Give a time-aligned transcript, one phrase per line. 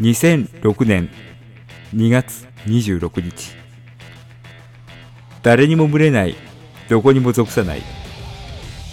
[0.00, 1.10] 2006年
[1.92, 3.56] 2月26日。
[5.42, 6.36] 誰にも群れない
[6.88, 7.82] どこにも属さない。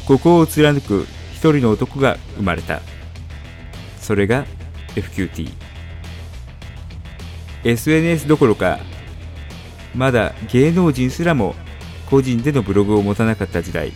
[0.07, 2.81] ここを貫く一人の男が生まれた。
[3.99, 4.45] それが
[4.95, 5.51] FQT
[7.63, 8.79] SNS どころか
[9.93, 11.53] まだ芸能人すらも
[12.09, 13.93] 個人でのブログを持たなかった時代。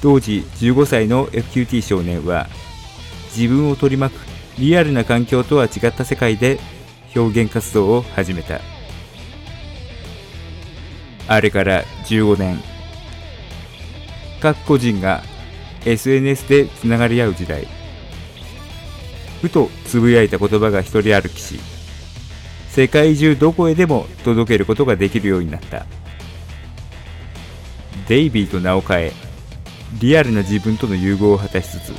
[0.00, 2.46] 当時15歳の FQT 少年は
[3.36, 6.58] 自分を取り巻くリアルな環境とは違った世界で
[7.16, 8.60] 表現活動を始めた。
[11.26, 12.60] あれから15年。
[14.40, 15.22] 各個人が
[15.84, 17.66] SNS でつながり合う時代。
[19.40, 21.60] ふとつぶやいた言葉が一人歩きし
[22.70, 25.86] 世界中どこへでも届けることができるようになった。
[28.08, 29.12] デイビーと名を変え
[30.00, 31.92] リアルな自分との融合を果たしつつ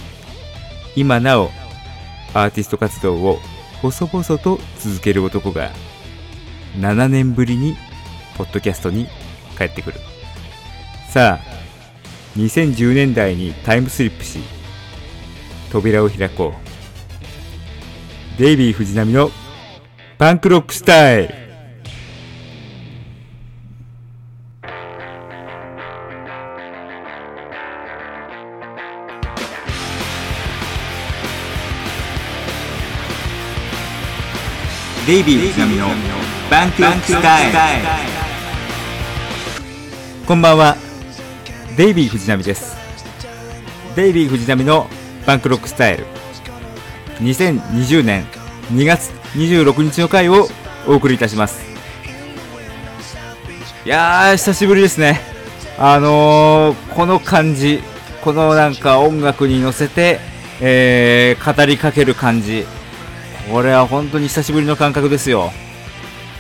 [0.95, 1.49] 今なお
[2.35, 3.39] アーティスト活動を
[3.81, 5.71] 細々と続ける男が
[6.77, 7.77] 7年ぶりに
[8.37, 9.07] ポッドキャストに
[9.57, 9.99] 帰ってくる。
[11.09, 14.39] さあ2010年代にタイムスリップし
[15.71, 16.53] 扉を開こ
[18.37, 18.37] う。
[18.37, 19.31] デイビー藤波の
[20.17, 21.44] パンクロックスタイル。
[35.05, 35.87] デイビー藤波の
[36.49, 37.51] バンクロックスタイ。
[37.51, 37.87] ル
[40.25, 40.75] こんばんは。
[41.77, 42.75] デイビー藤波です。
[43.95, 44.87] デイビー藤波の
[45.27, 46.07] バンクロックスタイル。
[47.19, 48.25] 2020年
[48.71, 50.47] 2月26日の回を
[50.87, 51.63] お送りいたします。
[53.85, 55.19] いやー久しぶりですね。
[55.77, 57.83] あのー、この感じ
[58.23, 60.19] このなんか音楽に乗せて、
[60.61, 62.65] えー、語りかける感じ。
[63.51, 65.51] これは本当に久しぶりの感覚ですよ。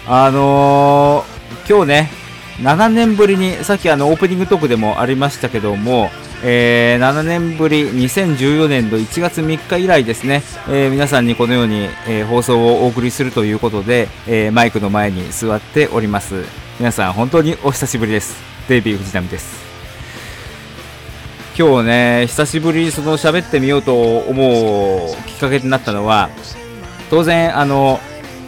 [0.07, 2.09] あのー、今日ね
[2.57, 6.09] 7年ぶりにさっきあのオープニングトークでもありましたけども、
[6.43, 16.43] えー、7年ぶり2014年度1月3日以来ですね、えー、皆さんにこのように、えー、放送をお送りするということで、えマイクの前に座っております。
[16.79, 18.35] 皆さん本当にお久しぶりです。
[18.67, 19.65] デイビー藤波です。
[21.57, 26.29] 今日ね久しぶりにその喋ってみようと思うきっかけになったのは
[27.09, 27.99] 当然あの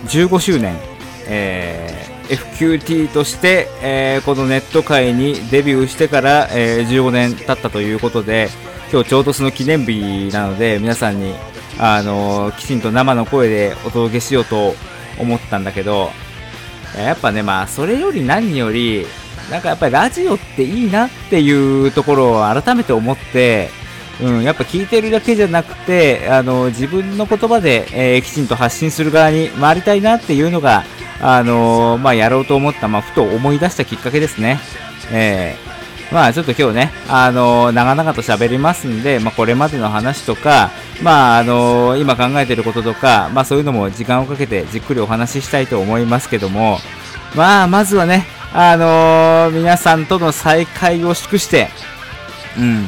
[0.05, 0.75] 15周年、
[1.27, 8.49] えー FQT として、えー、このネット界にデビューしてから、えー、15年経ったということで
[8.91, 11.33] 今日ちょうどその記念日なので皆さんに、
[11.77, 14.75] あの、きちんと生の声でお届けしようと
[15.19, 16.11] 思ったんだけど
[16.97, 19.05] やっぱねまあそれより何より
[19.51, 23.69] なんかやっぱりラジオっていいなっていうところを改めて思って
[24.21, 30.83] うん、やっぱ聞いてるだけじゃなくて、あの自分の言葉で、えー、きちんと発信する側に回りたいなっていうのが、
[31.21, 34.59] あのー、まあ、やろうと思った、まあ、ふと思い出したきっかけですね。
[35.11, 46.79] えー、まあ、ちょっと今日ね、あのー、長々と喋りますんで、まあ、これまでの話とか、まあ、あの今考えてることとか、まあ、そういうのも時間をかけてじっくりお話ししたいと思いますけども、
[47.35, 51.69] まあ、まずはね、あの皆さんとの再会を祝して、
[52.57, 52.87] うん、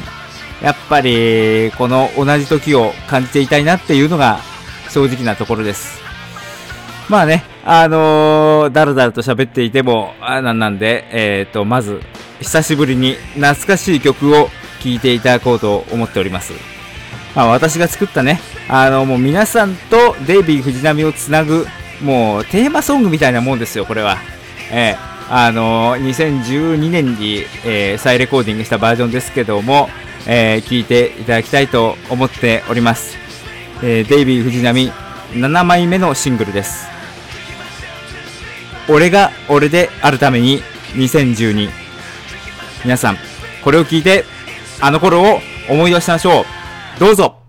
[0.62, 4.40] やっぱり、この同じ時を感じていたいなっていうのが
[4.90, 6.00] 正直なところです。
[7.08, 12.00] まあね、あのー、だらだらと喋っていても、あなんなんで、えっ、ー、と、まず、
[12.40, 14.48] 久しぶりに懐かしい曲を
[14.80, 16.52] 聴いていただこうと思っております。
[17.34, 21.66] まあ、私が作ったね、あの、もう皆さんとデイビー藤波をつなぐ、
[22.02, 24.18] もうテーマソングみたいなもんですよ、これは。
[24.72, 26.08] えー、あのー、
[26.42, 29.90] 2012年に、えー、再レコーディングしたバージョンですけども、
[30.26, 33.16] えー、聞いていただきたいと思っております。
[33.82, 34.92] えー、デイビー藤波
[35.32, 36.90] 7枚目のシングルです。
[38.88, 40.62] 俺が俺であるために
[40.94, 41.70] 2012
[42.84, 43.16] 皆さん
[43.62, 44.24] これを聞いて
[44.80, 45.38] あの頃を
[45.68, 46.44] 思い出しましょう
[46.98, 47.39] どうぞ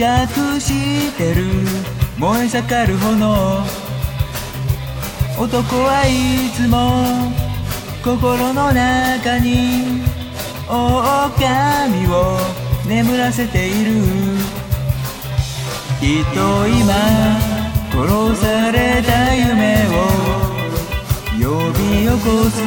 [0.00, 1.44] 着してる。
[2.16, 3.62] 燃え盛る炎。
[5.38, 7.30] 男はいつも
[8.02, 10.00] 心の中に。
[10.70, 12.38] 狼を
[12.88, 13.92] 眠らせている。
[16.00, 16.94] きっと今
[17.92, 20.08] 殺された夢を。
[21.38, 22.62] 呼び起こす。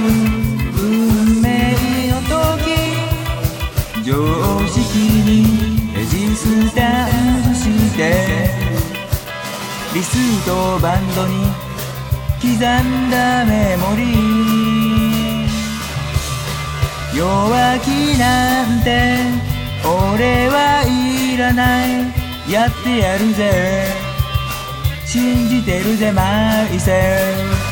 [0.77, 1.73] 運命
[2.11, 2.77] の時。
[4.03, 4.11] 常
[4.67, 7.12] 識にレジスタ
[7.93, 8.49] して
[9.93, 11.45] 理数とバンドに
[12.41, 12.59] 刻ん
[13.11, 15.47] だメモリー。
[17.15, 19.17] 弱気なんて
[19.85, 22.11] 俺はいらない。
[22.51, 23.85] やってやるぜ。
[25.05, 27.62] 信じてるぜマイセル。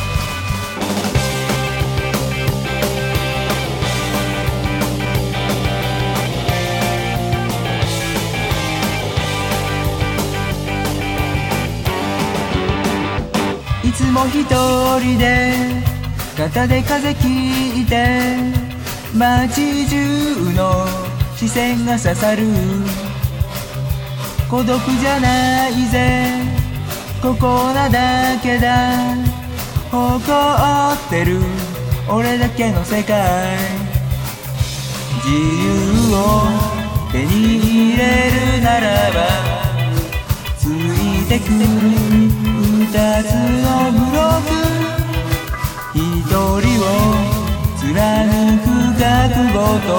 [14.22, 14.44] も一
[15.00, 15.52] 人で
[16.36, 18.36] 肩で風切って
[19.16, 19.96] 街中
[20.54, 20.86] の
[21.36, 22.46] 視線が刺さる。
[24.48, 26.26] 孤独じゃないぜ
[27.20, 29.16] ここなだけだ。
[29.90, 30.06] 誇
[30.94, 31.40] ってる
[32.08, 33.58] 俺だけの世界。
[35.24, 36.42] 自由を
[37.10, 39.18] 手に入れるならば
[40.58, 41.48] ついてく
[42.46, 42.51] る。
[42.92, 44.52] 二つのブロック
[45.94, 46.92] 一人を
[47.78, 47.88] 貫
[48.58, 48.68] く
[49.00, 49.90] 覚悟と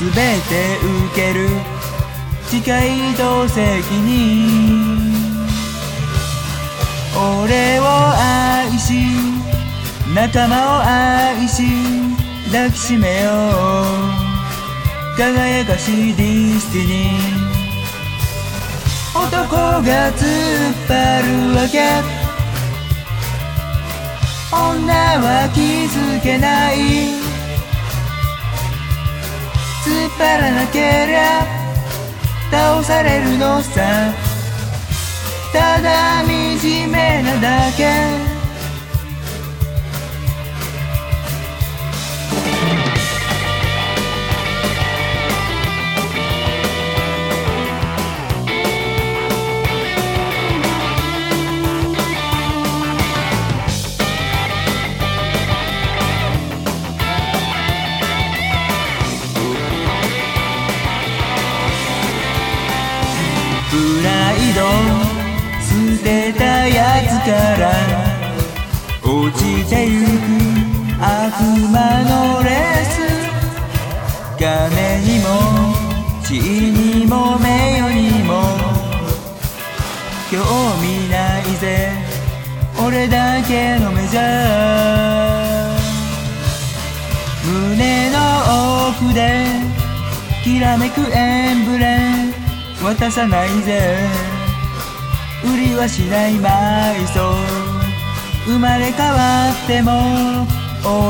[0.00, 0.10] 全
[0.42, 0.50] て
[0.82, 1.38] 受ける
[2.48, 3.62] 誓いと責
[3.94, 5.14] 任
[7.14, 8.94] 俺を愛し
[10.12, 11.62] 仲間を愛し
[12.50, 15.16] 抱きしめよう。
[15.16, 17.35] 輝かしい destiny。
[19.16, 20.92] 男が突っ張
[21.22, 21.76] るわけ。
[24.52, 26.76] 女は気づけない。
[29.84, 31.46] 突っ張らなけりゃ
[32.50, 34.12] 倒されるのさ。
[35.52, 38.25] ただ惨めなだけ。
[69.68, 70.06] てゆく
[71.00, 71.34] 悪
[71.72, 72.96] 魔のレース
[74.38, 75.26] 金にも
[76.24, 78.42] 地にも名誉にも
[80.30, 80.38] 興
[80.82, 81.90] 味ないぜ
[82.84, 85.76] 俺だけのメジャー
[87.44, 88.18] 胸の
[88.90, 89.46] 奥で
[90.44, 91.98] きらめくエンブレ
[92.80, 93.98] ム渡さないぜ
[95.44, 97.65] 売りはしない埋葬
[98.46, 100.46] 生まれ変わっても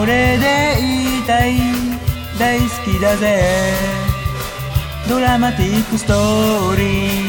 [0.00, 0.76] 俺で
[1.20, 1.56] いたい。
[2.38, 3.42] 大好きだぜ。
[5.08, 7.25] ドラマティックストーリー。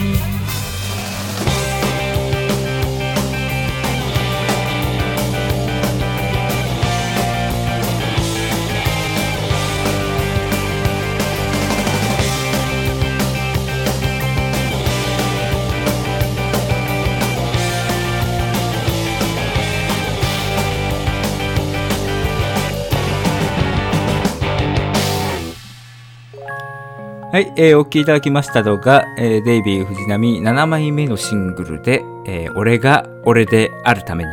[27.32, 34.30] はい、えーお聴きいただきましたのが、えーデイビー藤波7枚目のシングルで、えー俺が俺であるために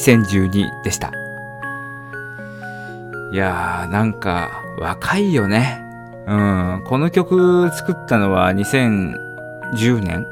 [0.00, 1.12] 2012でした。
[3.32, 5.80] いやー、なんか若いよね。
[6.26, 9.14] うん、この曲作ったのは2010
[10.00, 10.26] 年、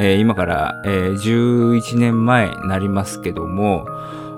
[0.00, 3.86] えー今から、えー11年前になりますけども、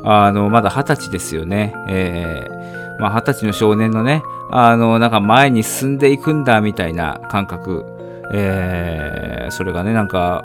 [0.02, 1.74] あの、まだ20歳ですよね。
[1.88, 7.84] えーまあ、20歳の少年のね、あの、なんか前に進んでいくんだみたいな感覚、
[8.32, 10.44] えーそれがね、なんか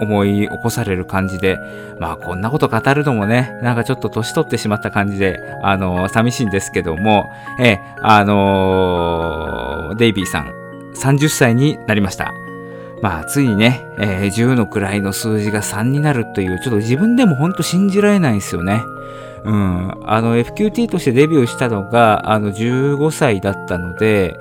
[0.00, 1.58] 思い起こされる感じで、
[1.98, 7.26] まあこんなこと語るのもね、なんかちょっと年取ってしまった感じで、あの、寂しいんですけども、
[7.58, 10.52] えーあのデイビーさん、
[10.94, 12.32] 30歳になりました。
[13.02, 18.82] まあ、ついにね、えー10の位の数字が3になるという、ちょっと自分でも本当信じられないんですよね。
[19.46, 19.94] うん。
[20.04, 24.38] あの、FQT としてデビューしたのが、あの、15歳だったので、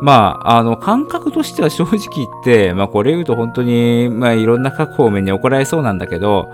[0.00, 6.50] まあ、あの、感覚としては正直言って、まあ、これ言うと本当に、まあ、いろんな各方面に怒られそうなんだけど、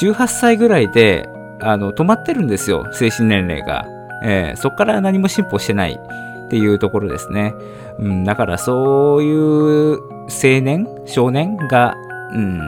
[0.00, 1.28] 18歳ぐらいで、
[1.60, 3.84] あの、止まってるんですよ、精神年齢が。
[4.22, 7.54] えーそっから何も進歩してないっていうところですね。
[7.98, 11.94] うん、だからそういう青年、少年が、
[12.32, 12.60] うん、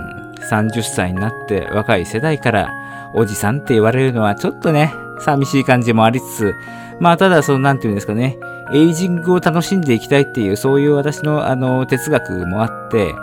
[0.50, 2.70] 30歳になって若い世代から
[3.16, 6.54] おじさんって言われるのはちょっとね、寂しい感じもありつつ、
[7.00, 8.38] まあただそのなんていうんですかね、
[8.72, 13.14] エイジングを楽しんでいきたいっていうそういう私のあの哲学もあって、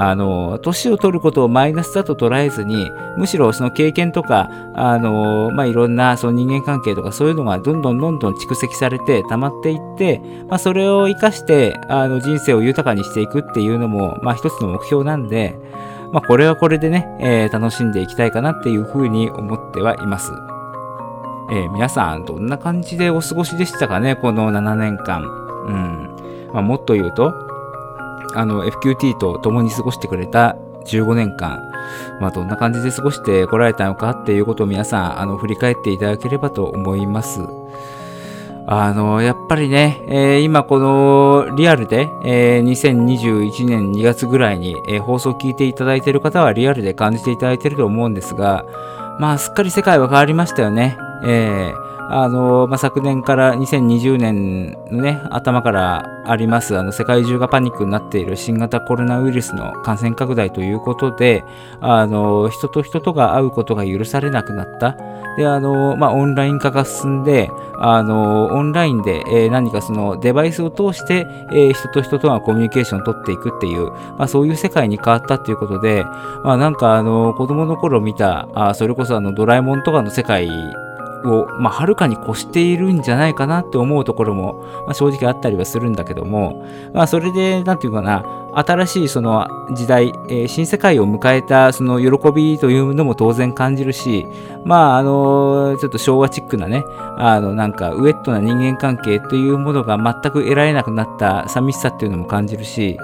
[0.00, 15.58] あの、年を取ることをマイナスだと捉えずに、むしろその経験とか、あの、まあ、いろんなその人間関係とかそういうのがどんどんどんどん蓄積されて溜まっていって、まあ、それを活かして、あの、人生を豊かにしていくっていうのも、まあ、一つの目標なんで、
[16.12, 20.32] まあ、これはこれでね、えー、楽しんでいきたいかなっていうふうに思ってはいます。
[21.50, 25.22] えー、皆さん、どんな感じでお過ごしでしたかね、この7年間。
[25.66, 26.16] うん。
[26.52, 27.34] まあ、もっと言うと、
[28.34, 31.62] あの、FQT と共に過ごしてくれた15年間、
[32.20, 37.40] まあ、どんな感じで過ごしてこられたのかっていうことを皆さん、あの、振り返っていただければと思います。
[38.70, 48.66] あの、やっぱりね、えー、今このリアルで、えー、2021年2月ぐらいに、えー、放送を聞いていただいている方はリアルで感じていただいていると思うんですが、
[49.18, 50.98] まあ、すっかり世界は変わりましたよね。
[51.24, 61.44] えー、あの、まあ、昨年から2020年のね、頭からあります、あの、世界中がパニックになっている新型コロナウイルスの感染拡大ということで、
[61.80, 64.96] あの、人と人とが会うことが許されなくなった。
[65.36, 76.04] で、あの、まあ、オンライン化が進んで、あの、オンラインで、えー、何かそのデバイスを通して、えー、人と人とがコミュニケーションを取っていくっていう、まあ、そういう世界に変わったっていうことで、
[76.42, 80.48] まあ、なんかあの、子供の頃見た、あそれこそあの、ドラえもんとかの世界
[81.24, 94.26] を、まあ、はるかに越しているんじゃないかなって思うところも、まあ、正直あったりはするんだけども、まあ、それで、なんていうかな、新しいその時代、えー、新世界を迎えたその喜びというのも当然感じるし、
[94.64, 96.84] まあ、あのちょっと昭和チックなね、
[97.18, 102.98] あの、なんか、ウエットな人間関係というものが全く得られなくなった寂しさっていうのも感じるし、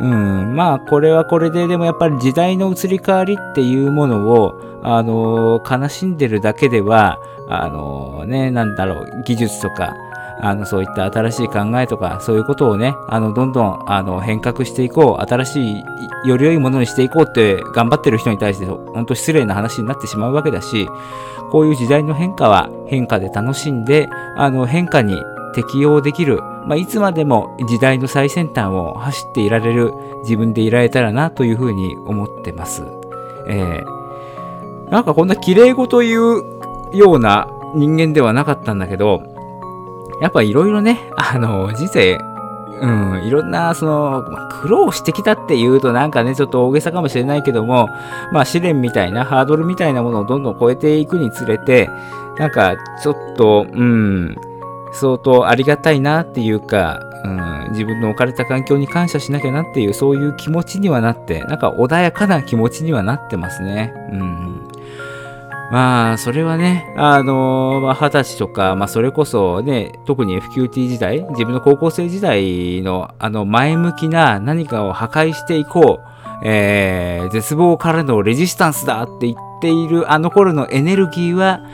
[0.00, 9.94] うん、まあ、これはこれで、でもやっぱり時代の移り変わりっていうものを、あの悲しんでるだけでは、あのね、なんだろう、技術とか、
[10.40, 15.84] あの、そういった新しい考えとか、そういうことをね、あの、どんどん、あの、変革していこう、新しい、
[16.28, 20.88] より良いものにしていこうって頑張ってる人に対して、本当失礼な話になってしまうわけだし、
[21.50, 25.22] こういう時代の変化は変化で楽しんで、あの、変化に
[25.54, 32.82] 適応できる、まあ、いつまでも時代の最先端を走っていられる自分でいられたらなというふうに思ってます。
[33.48, 36.55] えー、なんかこんな綺麗事言う
[36.92, 39.22] ような人間ではなかったんだけど、
[40.20, 42.18] やっぱいろいろね、あの、人生、
[42.80, 44.24] うん、いろんな、その、
[44.62, 47.88] 苦労してきたっていうとなんかね、ちょっと大げさかもしれないけども、
[48.32, 51.88] まあ試練みたいな、ハードルみたいなものをどんどん超えていくにつれて、
[52.38, 54.36] なんかちょっと、うん、
[54.92, 63.94] 相当ありがたいなっていうか、うん、自分の置かれた環境に感謝しなきゃなっていう、そういう気持ちにはなって、なんか穏やかな気持ちにはなってますね。
[64.12, 64.65] うん。
[65.70, 81.66] まあ、それはね、あの、まあ、二十歳とか、まあ、それこそね、特に FQT 時代、自分の高校生時代の、あの、前向きな何かを破壊していこう、えー、絶望からのレジスタンスだって言っているあの頃のエネルギーは、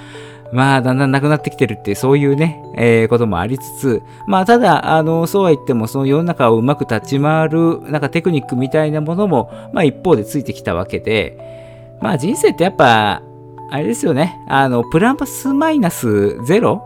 [0.52, 13.22] まあ、だんだんなくなってきてるって、そういうね、えー、こともありつつ、まあ、ただ、あの、そうは言っても、その世の中をうまく立ち回る、なんかテクニックみたいなものも、まあ、一方でついてきたわけで、まあ、人生ってやっぱ、
[13.72, 14.38] あれですよね。
[14.48, 16.82] あの、プラスマイナスゼロ？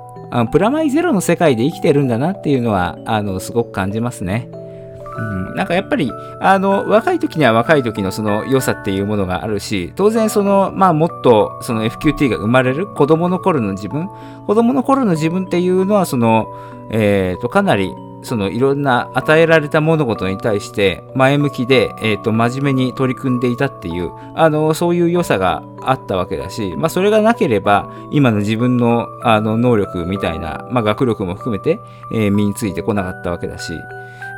[0.52, 4.48] プラマイゼロの世界で生きてるんだなっていうのは、あの、すごく感じますね。
[4.52, 14.08] うん、なんかやっぱり、あの、若い時には若い時のその良さっていうものがあるし、当然その、まあもっとその FQT が生まれる子供の頃の自分、
[14.46, 16.46] 子供の頃の自分っていうのはその、
[16.92, 17.92] えっ、ー、と、かなり
[18.22, 31.80] そのいろんな与えられた物事に対して前向きで、えーと、真面目に取り組んでいたっていうあのそういう良さがあったわけだし、まあ、それがなければ今の自分のあの能力みたいな、まあ、学力も含めて、
[32.12, 33.72] えー、身についてこなかったわけだし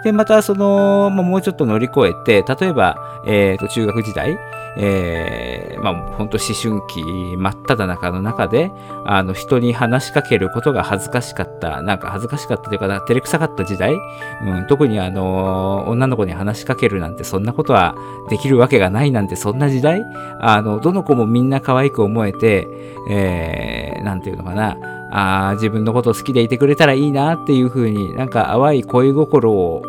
[0.04, 4.38] でまたその、まあ、もうちょっと乗り越えて例えば、えーと中学時代
[4.80, 7.02] えー、まあ、本当思春期
[7.36, 8.70] 真っ只中の中で、
[9.04, 17.96] あの、人に話しかけることが恥ずかしかった、なんか恥ずかしかったというか、照れくさかった時代、うん、特にあの、女の子に話しかけるなんてそんなことは
[18.30, 20.00] できるわけがないなんてそんな時代、
[20.40, 22.68] あの、どの子もみんな可愛く思えて、
[23.10, 24.76] えー、なんていうのかな、
[25.10, 29.82] あ自分のこと好きでいてくれたらいいなっていう風になんか淡い恋心を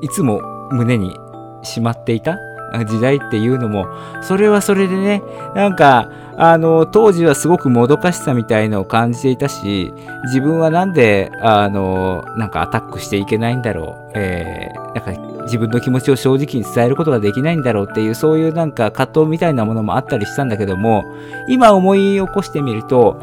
[0.00, 1.16] いつも胸に
[1.62, 2.38] しまっていた
[2.86, 3.86] 時代っていうのも、
[4.22, 5.22] それはそれでね、
[5.54, 9.92] なんか、あの、当時はすごくもどかしさみたいのを感じていたし、
[10.26, 21.04] 自分はなんで、あの、なんかアタックしていけないんだろう、えー、なんか自分の気持ちを正直に伝えることができないんだろうっていう、そういうなんか葛藤みたいなものもあったりしたんだけども、
[21.48, 23.20] 今思い起こしてみると、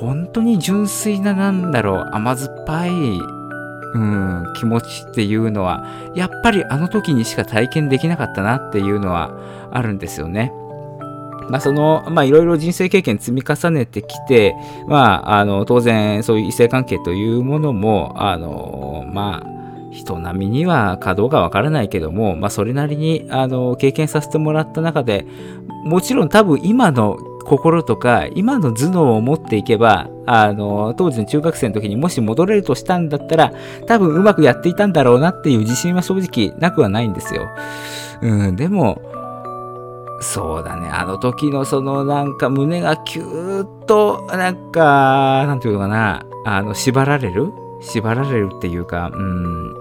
[0.00, 5.84] 本当に純粋ななんだろう、甘酸っぱい、うん、気持ちっていうのは、
[6.14, 9.30] やっぱりあの時にしか体験できなかったなっていうのは
[9.70, 10.52] あるんですよね。
[11.48, 14.54] まあ、その、まあ、いろいろ人生経験積み重ねてきて、
[14.88, 19.54] まあ、あの、当然、そういう異性関係というものも、あの、まあ、
[19.92, 25.26] 人並みにはかどうかわからないけども、まあ、それなりに、あの、経験させてもらった中で、
[25.84, 33.52] もちろん多分今の心とか、今の頭脳を持っていけば、あの、当時の中学生の時にもし戻れるとしたんだったら、
[33.86, 37.48] 多分うまくやっていたんだろうなっていう自信は正直なくはないんですよ。
[38.22, 39.00] うん、でも、
[40.20, 40.88] そうだね。
[40.88, 47.52] あの時のそのなんか胸がキューッと、なんか、なんていうのかな、あの、縛られる？
[47.82, 49.74] 縛られるっていうか、うん。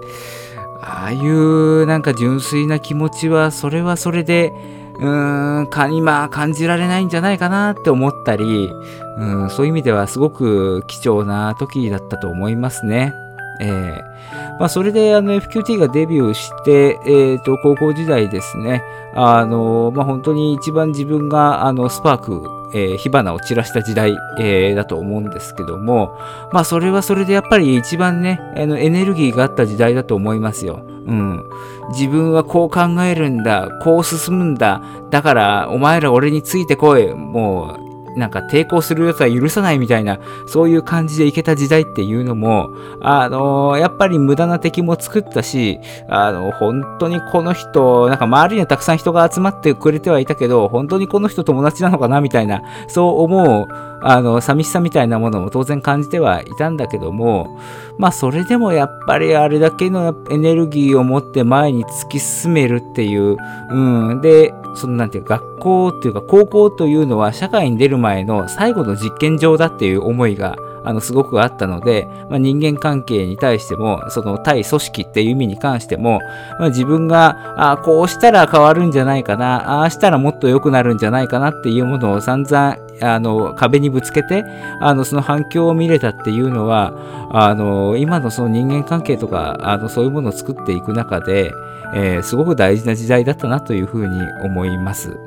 [0.82, 4.52] ああいうなんか純粋な気持ちは、それはそれで、
[5.00, 8.70] うーん、か、今感じられないんじゃないかなって思ったり、
[9.18, 13.14] うん、そういう意味ではすごく貴重な時だったと思いますね。
[13.60, 14.14] えー
[14.60, 18.84] まあ、それであの FQT がデビューして、えー、と高校時代ですね、
[19.16, 26.18] あのまあ、本当に一番自分があのスパーク、えー、火花を散らした時代、えー、だと思うんですけども、
[26.52, 30.82] まあ、それはそれでやっぱり一番ね、あのエネルギーがあった時代だと思いますよ。
[31.06, 31.44] うん。
[31.92, 42.70] 自分はこう考えるんだ、こう進むんだ、だからお前ら俺についてこい、もうなんか抵抗する奴は許さないみたいな、そういう感じでいけた時代っていうのも、
[43.02, 53.68] あのー、やっぱり無駄な敵も作ったし、あの、本当にこの人、なんか周りにはたくさん人が集まってくれてはいたけど、本当にこの人友達なのかなみたいな、そう思う、
[54.06, 57.58] あの、寂しさみたいなものも当然感じてはいたんだけども、
[57.98, 63.38] まあそれでもやっぱりあれだけのエネルギーを持って前に突き進めるっていう、
[63.70, 76.20] うん、で、そのなんていうか学校っていうか高校というのは社会に出る前の最後の実験場だっていう思いがあの、すごくあったので、まあ、人間関係に対しても、その対組織っていう意味に関しても、
[76.60, 84.46] まあ、自分が、あこうしたら変わるんじゃないかな、ああしたらもっと良くなるんじゃないかなっていうものを散々、あの、壁にぶつけて、
[84.80, 86.94] あの、その反響を見れたっていうのは、
[87.32, 91.52] あの、今のその人間関係とか、あの、そういうものを作っていく中で、
[91.96, 95.18] えー、すごく大事な時代だったなというふうに思います。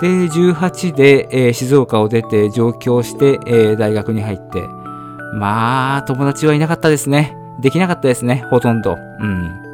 [0.00, 4.62] で、18で、えー、静岡を出て上京して、えー、大学に入って、
[5.34, 7.36] まあ、友達はいなかったですね。
[7.60, 8.96] できなかったですね、ほとんど。
[9.20, 9.67] うん。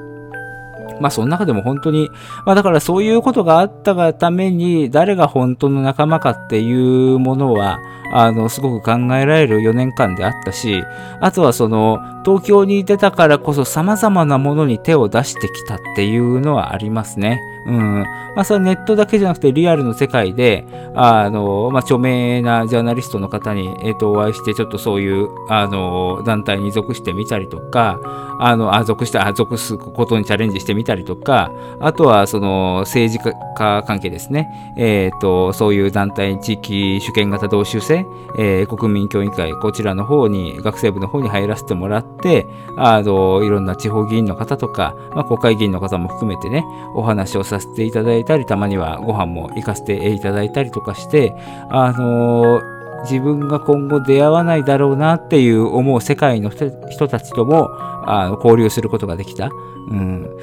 [1.00, 2.11] まあ、その中でも本当に、
[2.44, 7.78] まあ、だからそういうことがあったがために、誰が本当の仲間かっていうものは、
[8.14, 10.83] あの、すごく考えられる4年間であったし、
[11.20, 17.40] あとはその、東京に出たからこそ様々なものに手を出してきたっていうのはありますね。
[17.66, 18.05] うん。
[18.35, 28.00] まあ、それはネットだけじゃなくてリアルの世界で、あの、まあ、著名なジャーナリストの方に、えっ、ー、と、お会いして、ちょっとそういう、あの、団体に属してみたりとか、
[28.38, 31.50] あの、あ、属した、あ、属すことにチャレンジしてみたりとか、
[31.81, 34.48] あとは、その、政治家関係ですね。
[34.77, 38.04] えっ、ー、と、そういう団体、地域主権型同州制、
[38.37, 46.64] えー、国民協議会、こちらの方に、学生部の方に入らせてもらって、あの、いろんな地方議員の方とか、まあ、国会議員の方も含めてね、
[46.95, 51.35] お話をさせていただいたり、たまにはご飯も行かせていただいたりとかして、
[51.71, 52.62] あの
[53.05, 57.69] 自分が今後出会わないだろうなっていう思う世界の人たちとも
[58.07, 59.51] あの交流することができた。
[59.90, 60.37] うん、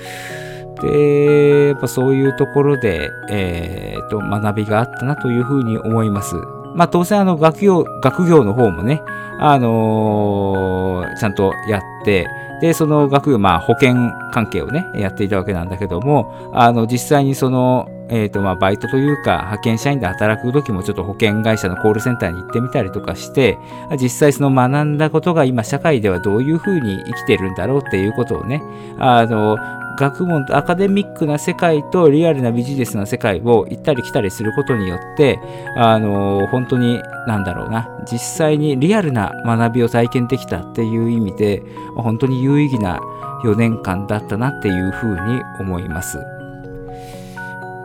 [0.81, 6.35] で、やっぱそういうところで、えー、と学びがあったなというふうに思います。
[6.75, 9.01] まあ当然あの学業、学業の方もね、
[9.39, 12.27] あのー、ちゃんとやって、
[12.61, 13.95] で、その学業、まあ保険
[14.31, 23.57] 関係をね、やっていたわけなんだけども、あの、実際にその、えっ、ー、と、まあ、バイトというか、派遣社員で働く時もちょっと保険会社のコールセンターに行ってみたりとかして、
[23.99, 28.61] 実際その学んだことが今社会ではどういうふうに生きてるんだろうっていうことをね、
[28.99, 29.57] あの、
[29.97, 35.39] 学問と、アカデミックな世界とリアルなビジネスな世界を行ったり来たりすることによって、
[35.77, 41.61] あの、本当に、なんだろうな、実際にリアルな学びを体験できたっていう意味で、
[41.95, 42.99] 本当に有意義な
[43.43, 46.40] 4年間だったなっていうふうに思います。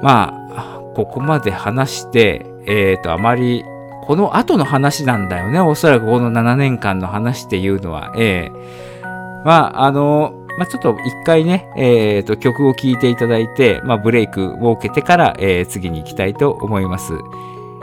[0.02, 3.64] まあ、ここまで話して、えっ、ー、と、あまり、
[4.06, 5.60] この後の話なんだよね。
[5.60, 8.12] おそらくこの7年間の話っていうのは。
[8.16, 17.14] ええー、まあ、あの、まあ、ちょっと一回ね、えっ、ー、と、曲を聴いていただいて、まあ、ブレイクを受けてから、えー、次に行きたいと思います。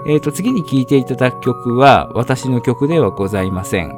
[0.07, 3.91] えっ、ー、と、次に聴いていただく曲は、私の曲ではございません。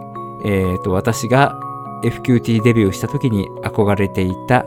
[0.43, 1.58] えっ、と、私が
[2.04, 4.65] FQT デビューした時に憧れていた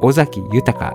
[0.00, 0.94] 尾崎豊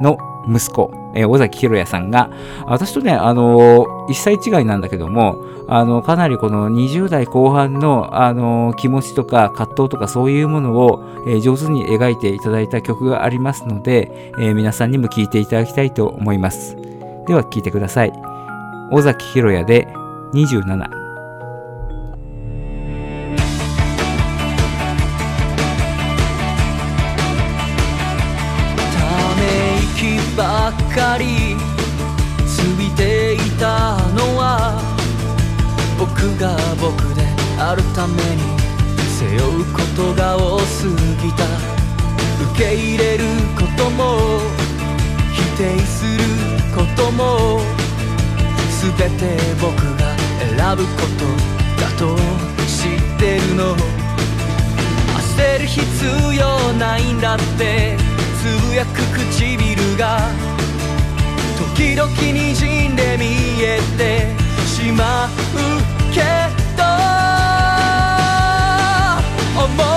[0.00, 0.18] の
[0.48, 2.30] 息子、えー、尾崎博也さんが、
[2.66, 5.36] 私とね、あのー、一歳違いなんだけども、
[5.68, 16.76] あの、かなりこの20代後半の、あの気持ちとか葛藤とかそういうものを、え上手に描いていただいた曲がありますので、え皆さんにも聴いていただきたいと思います。
[17.26, 18.12] では聴いてください。
[18.92, 19.88] 尾崎博也で
[20.32, 21.05] 27。
[36.16, 37.22] 僕が僕で
[37.58, 38.42] あるために
[39.18, 40.86] 背負うことが多す
[41.22, 41.44] ぎた
[42.52, 43.24] 受け入れる
[43.54, 44.40] ことも
[45.30, 46.24] 否定する
[46.74, 47.60] ことも
[48.96, 52.16] 全て僕が選ぶことだと
[52.66, 53.76] 知ってるの
[55.36, 55.82] 焦る必
[56.34, 57.98] 要ないんだって
[58.40, 60.18] つぶやく唇が
[61.76, 64.34] 時々にじんで見えて
[64.66, 65.95] しまう
[69.58, 69.95] 思い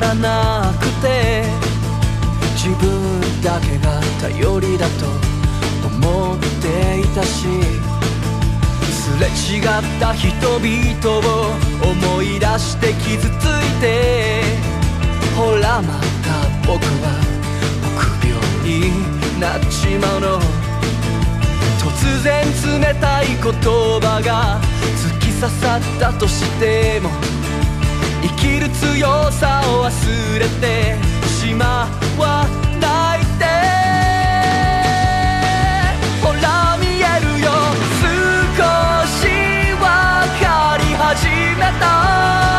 [0.00, 1.44] らなくて
[2.54, 5.06] 自分だけが頼りだと
[5.86, 7.46] 思っていたし
[8.90, 9.64] すれ違っ
[10.00, 14.42] た人々を思い出して傷ついて
[15.36, 17.06] ほらまた僕は
[17.96, 20.60] 臆病になっちまうの。
[21.80, 22.44] 突然
[22.78, 24.60] 冷たい言葉が
[24.96, 27.08] 突き刺さったとしても
[28.72, 32.46] 強さを忘れてしまわ
[32.80, 33.44] ないで
[36.22, 37.50] ほら見えるよ
[38.00, 38.06] 少
[39.06, 39.26] し
[39.80, 42.49] わかり始めた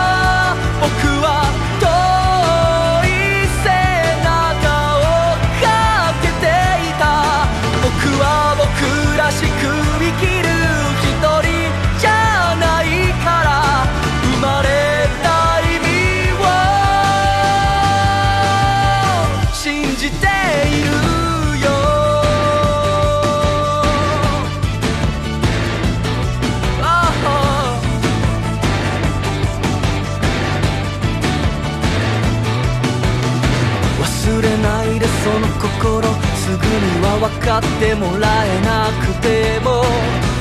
[37.52, 39.84] かってもらえなくても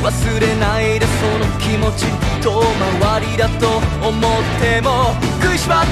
[0.01, 2.07] 忘れないでその気持ち
[2.41, 2.63] 遠
[3.01, 3.67] 回りだと
[4.07, 4.21] 思っ
[4.63, 5.91] ても食いしばって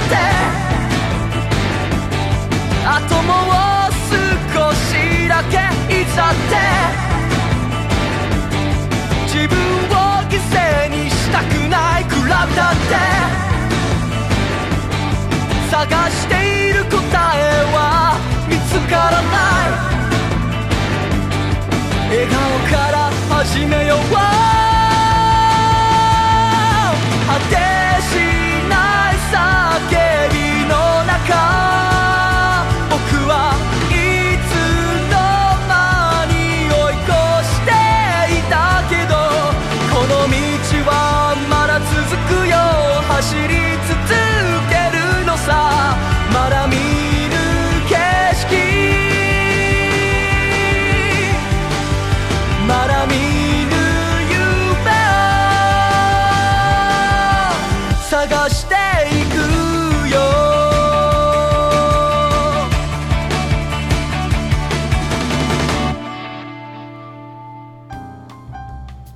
[2.85, 5.57] あともう少しだけ
[5.93, 6.55] いざって
[9.27, 9.57] 自分
[9.91, 12.95] を犠牲にしたくないクラブだって
[15.69, 16.38] 探して
[22.69, 24.13] から始めよう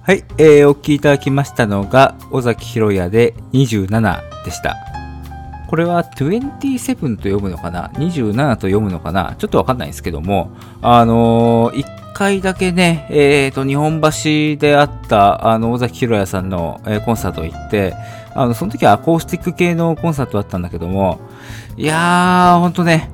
[0.05, 4.75] はい、えー、お聴きいただきましたのが、尾崎博也で27でした。
[5.69, 9.35] これは27と読むのかな ?27 と読むのかな？
[9.37, 17.93] ちょっとわかんないんですけども、あのー、一回だけね、えっ、ー、と、日本橋であった、あの、尾崎博也さんの、えー、コンサート行って、
[18.35, 21.21] あの、その時はアコースティック系のコンサートだったんだけども、
[21.77, 23.09] いやー、ほんとね、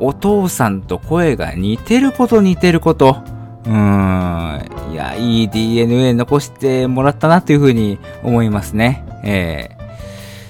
[0.00, 3.22] お父さんと声が似てること似てること、
[3.66, 4.92] うん。
[4.92, 9.04] いや、いい DNA 残してもらったなというふうに思いますね。
[9.24, 9.70] え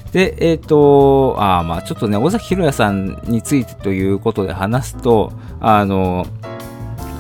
[0.09, 6.27] ー、で、えっ、と、あまあちょっとね、尾崎裕也さんについてということで話すと、あの、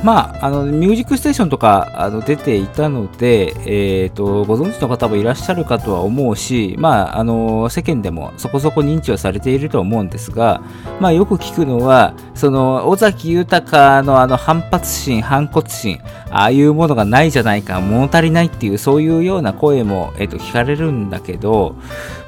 [0.04, 10.60] まあ、あの、ミュージックステーションとか、あの、出ていたので、えっ、ー、と、ご存知の方もいらっしゃるかとは思うし、まあ、あの、世間でもそこそこ認知はされていると思うんですが、
[11.00, 15.98] まあ、よく聞くのは、その、尾崎豊のあの、反発心、反骨心、
[16.30, 21.76] ああいうものがないじゃないか、物足りないっていう、そういうような声も、えっ、ー、と、聞かれるんだけど、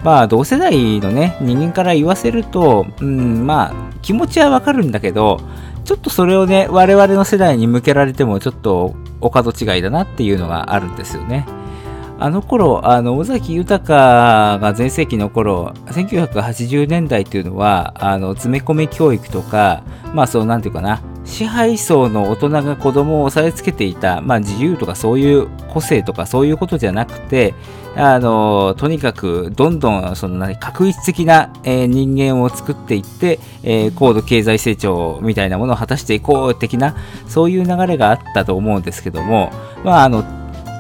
[0.03, 5.43] まあ、同世代のね、人間から言わせると、うん、まあ、気持ちはわかるんだけど、
[5.87, 11.47] ちょっとそれをね、我々の世代に向けられてもちょっとお門違いだなっていうのがあるんですよね。
[12.19, 19.83] あの頃、あの、尾崎豊が全盛期の頃、1980年代っていうのは、あの、詰め込み教育とか、
[20.15, 27.55] まあそう、なんていうかな、支配層の大人が子供を押さえつけていた、まあ自由とかそういう個性とかそういうことじゃなくて、
[27.97, 39.51] あの、とにかくどんどんその何、確一的な、えー、人間を作っていって、えー、高度経済成長みたいなものを果たしていこう的な、そういう流れがあったと思うんですけども、
[39.85, 40.25] まああの、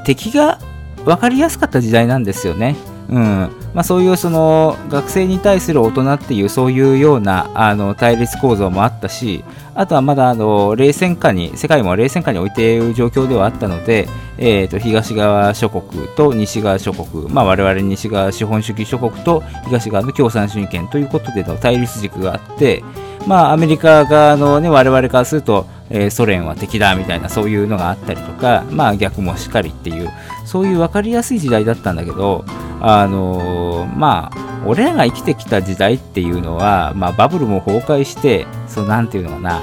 [0.04, 0.58] 敵が
[1.06, 2.76] 分かりやすかった時代なんですよね。
[3.08, 9.44] うんまあ、そういうその学生に対する大人っていうそういうようなあの対立構造もあったし
[9.76, 22.82] あとはまだあの冷戦下に世界も冷戦下に置いている状況ではあったので、えー、と東側諸国と西側諸国、まあ、我々西側資本主義諸国と東側の共産主義権ということでの対立軸があって、
[23.28, 30.10] まあ、アメリカ側の、ね、我々からすると、え、ソ連は敵だみたいなそういうのがあったりとか、まあ、逆もしっかりっていう
[30.44, 32.44] そういう分かりやすい時代だったんだけど
[32.80, 39.62] あのー、まあ、俺らが生きてきた時代っていうのは、まあ、バブルも崩壊して、そう、なんて言うのかな、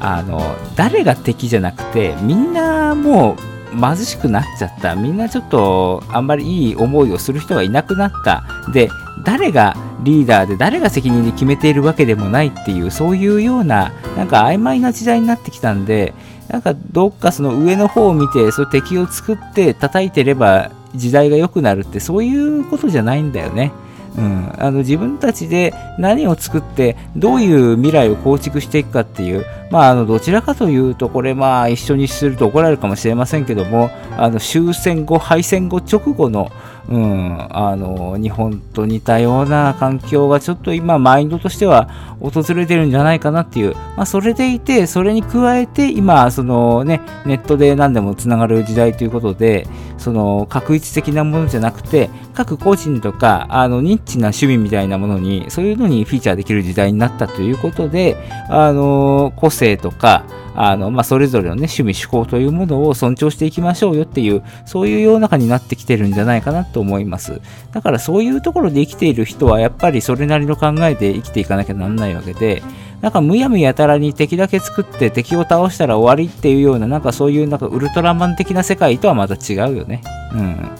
[0.00, 0.40] あの、
[0.74, 4.94] 誰が敵じゃなくて、みんなもう貧しくなっちゃった。
[4.94, 8.44] みんなちょっと、あんまりいい思いをする人がいなくなった。
[8.72, 8.88] で、
[9.24, 16.14] 誰がリーダーで誰が責任で決めているわけでもないっていう、そういうような、なんか曖昧な時代になってきたんで、
[16.48, 23.72] なんかどっかその上の方を見て、そ敵を作って叩いてれば時代が良くなるってそういうことじゃないんだよね。
[24.16, 36.50] うん、あの自分たちで何を作ってどういう未来を構築していくかっていう、まあ、あのどちらかというとこれまあ一緒にすると怒られるかもしれませんけどもあの終戦後敗戦後直後の
[36.88, 41.88] うん、あの日本と似たような環境がちょっと今マインドとしては
[42.20, 49.66] 訪れてるんじゃないかなっていう、まあ、それでいてそれに加えて今その、ね、ネットで何でもつながる時代ということで
[49.98, 58.16] その確一的なものじゃなくて各個人とかあのニッチな趣味みたいなものにそういうのにフィーチャーできる時代になったということで
[58.48, 67.40] あの個性とかあの、まあ、それぞれのね、趣味趣向というものを尊重していきましょうよっていう、そういう世の中になってきてるんじゃないかなと思います。
[67.72, 72.62] だからそういうところで生きている人は、やっぱりそれなりの考えで生きていかなきゃなんないわけで、
[73.00, 80.02] なんかむやむやたらに敵だけ作って敵を倒したら終わりっていうような、なんかそういうなんかウルトラマン的な世界とはまた違うよね。
[80.32, 80.70] うん。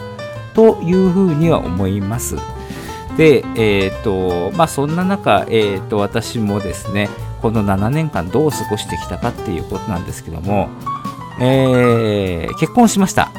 [0.55, 2.37] というふうには思います。
[3.17, 7.11] で、えっ、ー、と、まあそんな中、えっ、ー、と、私もですね、
[7.43, 10.69] この7年間どう過ごしてきたかっていうことなんですけども、
[11.41, 13.33] えー、結婚しました。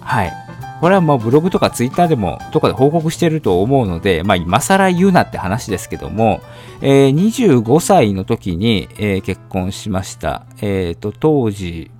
[0.00, 0.32] はい。
[0.80, 6.40] これはもうブログとかツイッターでも、とかで報告してると思うので、まあ今更言うなって話ですけども、
[6.80, 10.46] えー、25歳の時に、えー、結婚しました。
[10.62, 11.90] えっ、ー、と、当時、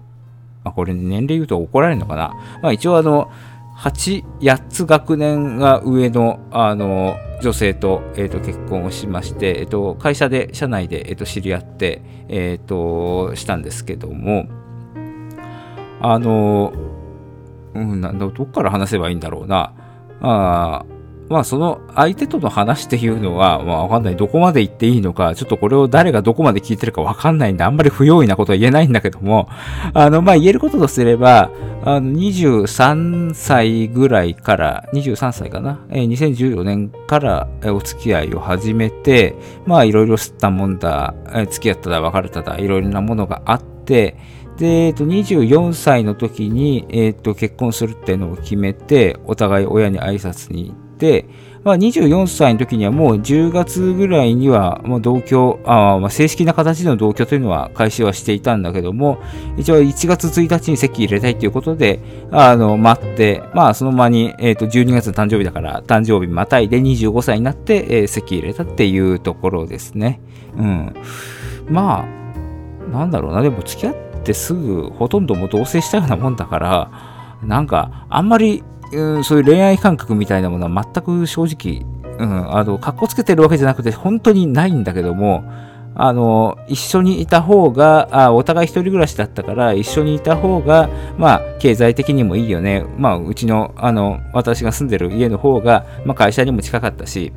[0.64, 2.34] まあ、これ年齢言うと怒られるのかな。
[2.62, 3.30] まあ一応あの、
[3.76, 14.46] 8、8つ学年が上の、あの、女性と,、えーと、結婚をしまして、えーと、会社で社内で、えーと、知り合って、えー、としたんですけども
[16.00, 16.72] あの、
[17.74, 19.74] うん、なんどっから話せばいいんだろうな。
[20.22, 20.84] あ
[21.30, 24.16] まあその相手との話っていうのは、まあわかんない。
[24.16, 29.48] どこまで言っていいのか、ちょっとこれを誰がどこまで聞いてるかわかんないんで、あんまり不用意なことは言えないんだけども、
[29.94, 31.52] あの、まあ言えることとすれば、
[31.84, 44.16] あの、23歳ぐらいから、23歳かな、えー、2014年からお付き合いを始めて、まあいろいろ吸ったもんだ、えー、付き合っただ、別れただ、いろいろなものがあって、
[44.58, 51.26] で、えっと、24歳の時に、えっと、結婚するっていうのを決めて、お互い親に挨拶にて、、
[51.64, 59.18] まあ、24歳の時にはもう10月ぐらいにはもう同居、あまあ、正式な形での同居というのは開始はしていたんだけども、
[59.58, 70.20] 一応1月1日に籍入れたいということで、あの、待って、まあその間に、え、ー、と、12月の誕生日だから、誕生日またいで25歳になって、えー、籍入れたっていうところですね。
[70.56, 70.94] うん。
[71.68, 76.90] まあ、なんだろうな、でも付き合ってすぐほとんども同棲したようなもんだから、
[77.44, 81.86] なんか、あんまりうん、そういう恋愛感覚みたいなものは全く正直、
[82.18, 85.44] うん、あの、格好つけてるわけじゃなくて、本当にないんだけども、
[85.94, 92.84] あの、一緒にいた方が、あお互い一人暮らしだったから、一緒にいた方が、まあ、経済的にもいいよね。
[92.96, 97.32] まあ、うちの、あの、私が住んでる家の方が、まあ、会社にも近かったし、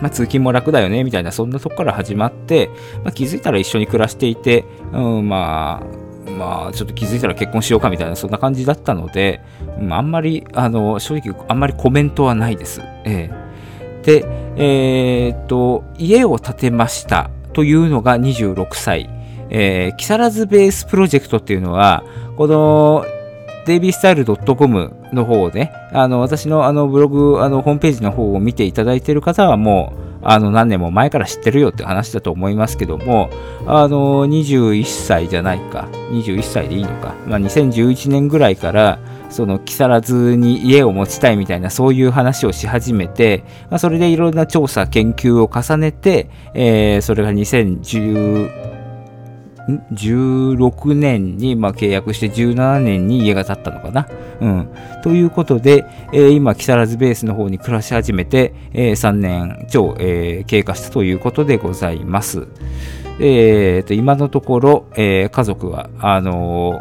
[0.00, 2.70] まあ、通勤も楽だよね、みたいな、そんなとこから始まって、
[3.04, 9.40] まあ、気づいたら一緒に暮らしていて、うん、まあ、まあ、ちょっと気づいたら結婚しようかみたいな、そんな感じだったので、
[9.80, 12.80] うん、あんまり、あの、正直、あんまりコメントはないです。
[13.04, 13.46] ええ
[14.06, 14.24] で、
[14.56, 17.28] えー、っと、家を建てました。
[17.52, 19.10] というのが26歳。
[19.50, 22.04] えー、木更津ベースプロジェクトっていうのは、
[22.36, 23.04] この、
[23.66, 33.30] デイビースタイル .com の方で、あの、私のあのブログ、あの、ホームページの方を見ていただいている方はもう、あの、何年も前から知ってるよって話だと思いますけども、
[33.66, 38.98] あの、21歳じゃないか、21歳でいいのか、まあ、2011年ぐらいから、
[39.30, 48.75] その木更津に家を持ちたいみたいなそういう話をし始めて、まあ、それでいろんな調査研究を重ねて、えー、それが2010
[49.92, 54.08] 16年にま契約して17年に家が建ったのかな？
[54.40, 54.68] うん。
[55.02, 62.46] ということで、えー、今、木更津ベースの方に暮らし始めて、えー、3年超、えー、経過したということでございます。
[63.18, 66.80] えー、と今のところ、え家族は、あの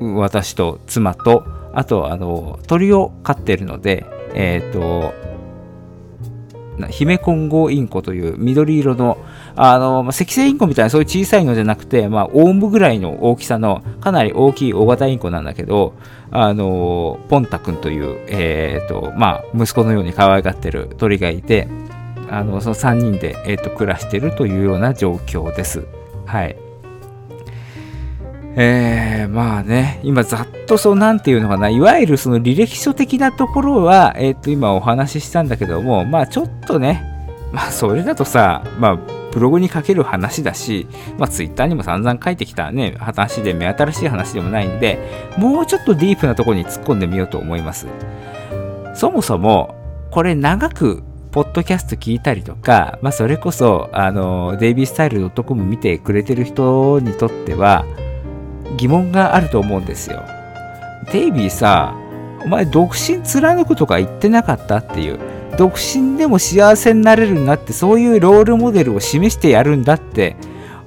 [0.00, 5.29] 私と妻と、あと、あの、鳥を飼ってるので、え、ー、と、
[6.88, 9.18] 姫混合インコという緑色の、
[9.56, 15.94] あの、まあ赤星インコみたいなそういう小さいのじゃなくて、まあ、オウムぐらいの大きさのかなり大きい大型インコなんだけど、
[16.30, 21.68] あの、ポンタ君という、えっ、ー、と、まあ、息子のように可愛がってる鳥がいて、
[22.30, 25.84] あの、その3人で、えっ、ー、と、暮らしてるというような状況です。
[26.26, 26.56] はい。
[28.56, 37.04] えー、まあね、今ざっとそうなんていうのかな、いわゆるその履歴書的なところは、えっ、ー、と今お話ししたんだけども、まあちょっとね、
[37.52, 38.96] まあそれだとさ、まあ
[39.32, 44.98] ブログに書ける話だし、まあツイッターにも散々書いてきたね、話で目新しい話でもないんで、
[45.38, 47.86] もうちょっとディープなところに突っ込んでみようと思います。
[48.94, 49.76] そもそも、
[50.10, 57.84] これ長くポッドキャスト聞いたりとか、まあそれこそ、あの、デイビースタイル .com 見てくれてる人にとっては、
[58.76, 60.22] 疑問があると思うんですよ。
[61.12, 61.94] デイビーさ、
[62.44, 65.18] お前独身貫くとか言ってなかったっていう。
[65.58, 70.36] 独身でも幸せになれるなって、そういうロールモデルを示してやるんだって、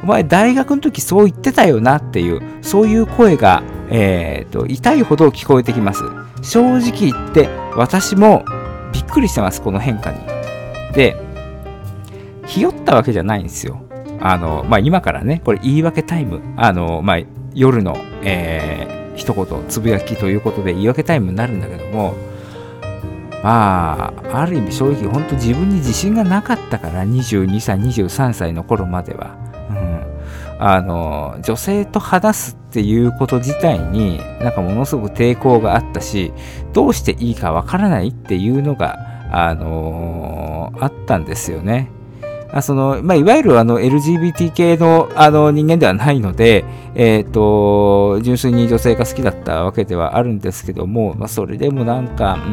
[0.01, 6.03] お前大学の時そう言ってたよなっていう、そういう声が、えーと、痛いほど聞こえてきます。
[6.41, 8.43] 正直言って、私も
[8.91, 10.19] びっくりしてます、この変化に。
[10.93, 11.17] で、
[12.45, 13.81] ひよったわけじゃないんですよ。
[14.19, 16.41] あの、まあ、今からね、これ言い訳タイム。
[16.57, 17.17] あの、まあ、
[17.53, 22.15] 夜の、えー、一言つぶやきということで言い訳タイムになるんだけども
[23.43, 29.35] まあある意味正直本当自分に自信がなかったから22歳23歳の頃までは、
[29.69, 36.31] うん、あの女性と話すっていうこと自体になんかものすごく抵抗があったし
[36.71, 38.97] どうしていいかわからないっていうのが
[39.31, 41.89] あのー、あったんですよね。
[42.53, 46.63] あその、まあ、いわゆるあの LGBT 系のあの人間ではないので、
[46.93, 52.49] えっ、ー、と、純粋に女性が好きだったわけではあるんですけども、まあ、それでもなんか、う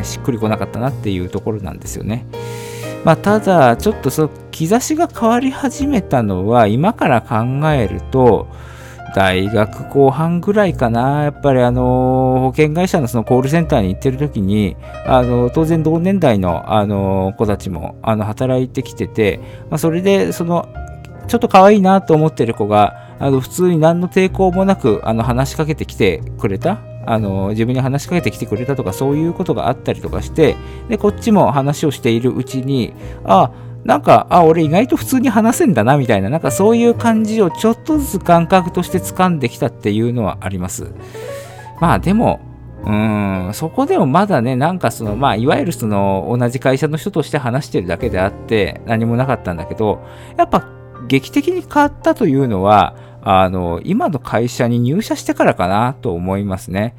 [0.02, 2.26] しっくりこなかったなっていうところなんですよね。
[3.04, 7.36] まあ、ただ、ちょっとその兆しが変わり始めたのは、今から考
[7.70, 8.48] えると、
[9.14, 19.40] 大学後半ぐらいかな、やっぱりあの、保険会社のそのコールセンターに行ってる時に、あの、当然同年代のあの、子たちも、あの、働いてきてて、
[19.70, 20.68] まあ、それで、その、
[21.28, 30.56] ちょっと可愛いなと思ってる子が、あの、普通に何の抵抗もなく、あの、話しかけてきてくれたあの、自分に話しかけてきてくれたとか、そういうことがあったりとかして、
[30.88, 32.92] で、こっちも話をしているうちに、
[33.24, 33.52] あ、
[33.86, 40.92] なんか、あ、俺意外と普通に話せんだな、みたいな、なんかそういう感じをちょっとずつ感覚として掴んできたっていうのはあります。
[41.80, 42.40] まあでも、
[42.84, 50.04] うーん、そこでもまだね、なんかその、まあ、いわゆるその、同じ会社の人として話してるだけであって、何もなかったんだけど、
[50.36, 50.68] やっぱ、
[51.06, 56.96] 劇的に変わったというのは、あの、今の会社に入社してからかなと思いますね。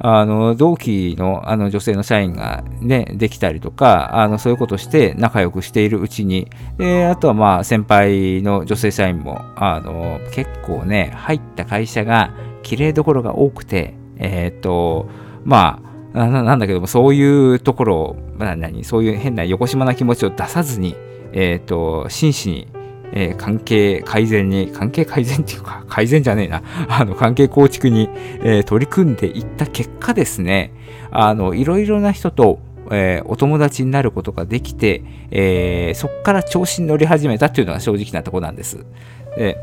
[0.00, 12.32] あの、同期のあの女性の社員がね、できたりとか、あの、そういうことして仲良くしているうちに、で、あとはまあ、先輩の女性社員も、あの、結構ね、入った会社が
[12.62, 15.08] 綺麗どころが多くて、えっ、ー、と、
[15.44, 15.82] ま
[16.14, 20.94] あ、なんだけども、そういうところを、まあ、何、そういう変な横島な気持ちを出さずに、
[21.32, 22.68] えっ、ー、と、真摯に
[23.12, 28.08] えー、関係改善に、関係改善っていうか、改善じゃねえな、 あの、関係構築に、
[28.42, 30.72] えー、取り組んでいった結果ですね、
[31.10, 38.78] あの、いろいろな人と、えー、お友達になることができて、え、そこから調子に乗り始めたっていうのが正直なとこなんです。
[39.36, 39.58] で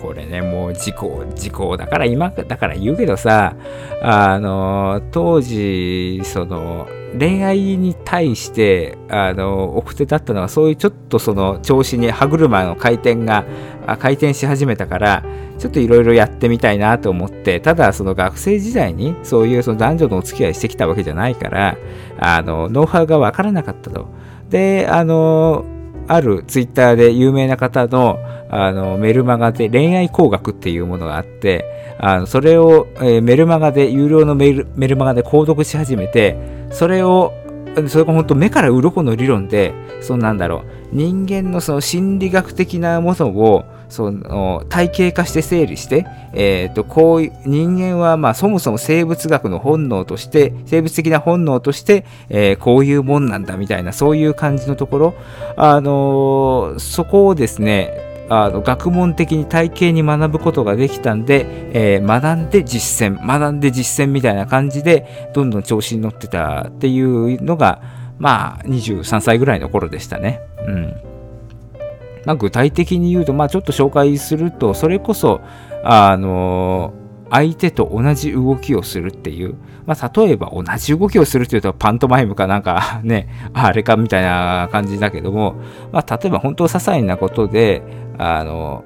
[0.00, 3.56] これね、もう時効、時効だから今、だから言うけどさ、
[4.00, 13.44] あの、当時、その、恋愛に対して、あの、奥手だったのは、そういうちょっとその調子に歯車の回転が
[13.98, 15.24] 回転し始めたから、
[15.58, 21.76] ちょっといろいろやってみたいなと思って、ただその学生時代にそういうその男女のお付き合いしてきたわけじゃないから、
[22.18, 24.08] あの、ノウハウがわからなかったと。
[24.50, 25.64] で、あの、
[26.08, 28.18] あるツイッターで有名な方の
[28.50, 36.36] あのメルマガで恋愛工学っていうものがあって、あのそれを、えー、メルマガで、有料のメルメルマガで購読し始めて、
[36.70, 37.32] それを、
[37.88, 55.14] それが本当目から鱗の理論で、そのなんだろう、人間のその心理学的なものを、その体系化して整理して、えーと、こう人間はまあそもそも生物学の本能として生物的な本能として、えー、こういうもんなんだみたいなそういう感じのところ、
[55.56, 67.82] あのー、そこをですねあの学問的に体系に学ぶことができたんで、えー、学んで実践学んで実践みたいな感じでどんどん調子に乗ってたっていうのが
[68.18, 70.40] まあ23歳ぐらいの頃でしたね。
[70.66, 71.08] うん
[72.28, 75.40] まあ、具体的に言うと、まあ、ちょっと紹介すると、それこそ、
[75.82, 76.92] あの
[77.30, 79.54] 相手と同じ動きをするっていう、
[79.88, 85.56] まあ、例えば同じ動きをするっていうとパントマイムかなんか ね、あれかみたいな感じだけども、
[85.90, 87.82] まあ、例えば本当些細なことで、
[88.18, 88.84] あの、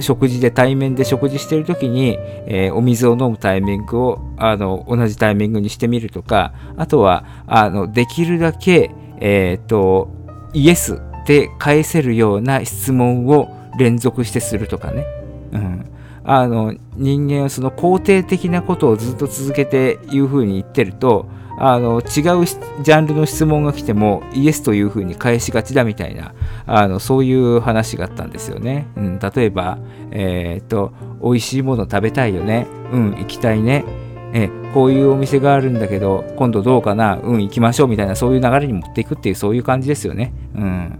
[0.00, 8.90] 食事で対面で食事してる時に、えー、お水を飲むタイミングをあの同じタイミングにしてみるとかあとはあのできるだけ、
[9.20, 10.22] えーと
[10.54, 15.06] イエスで返せるような質問を連続してするとかね。
[15.52, 15.91] うん。
[16.24, 21.26] あの、人間はその肯定的なことをずっと続けていうふうに言ってると、
[21.58, 26.34] あの、違うジャンルの質問が来てもイエスというふうに返しがちだみたいな、
[26.66, 28.86] あの、そういう話があったんですよね。
[28.96, 29.78] うん、例えば、
[30.10, 30.92] えー、と、
[31.22, 32.66] 美味しいもの食べたいよね。
[32.92, 33.84] うん、行きたいね。
[34.34, 40.32] えこういうお店があるんだけど、今度どうかな、うん、行きましょうみたいな、そういう流れに持っていくっていう、そういう感じですよね。
[40.54, 40.98] うん。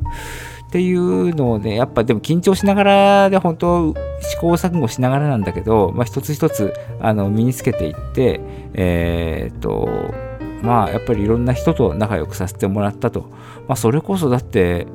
[0.73, 8.41] っていうのをね、やっぱでも緊張しながらで、本当、試行錯誤しながらなんだけど、まあ、一つ一つあの身につけていって、
[8.73, 10.15] えー、っと、
[10.63, 13.27] まあ、やっぱりいろんな人と仲良くさせてもらったと。
[13.69, 14.87] まあ、それこそだって、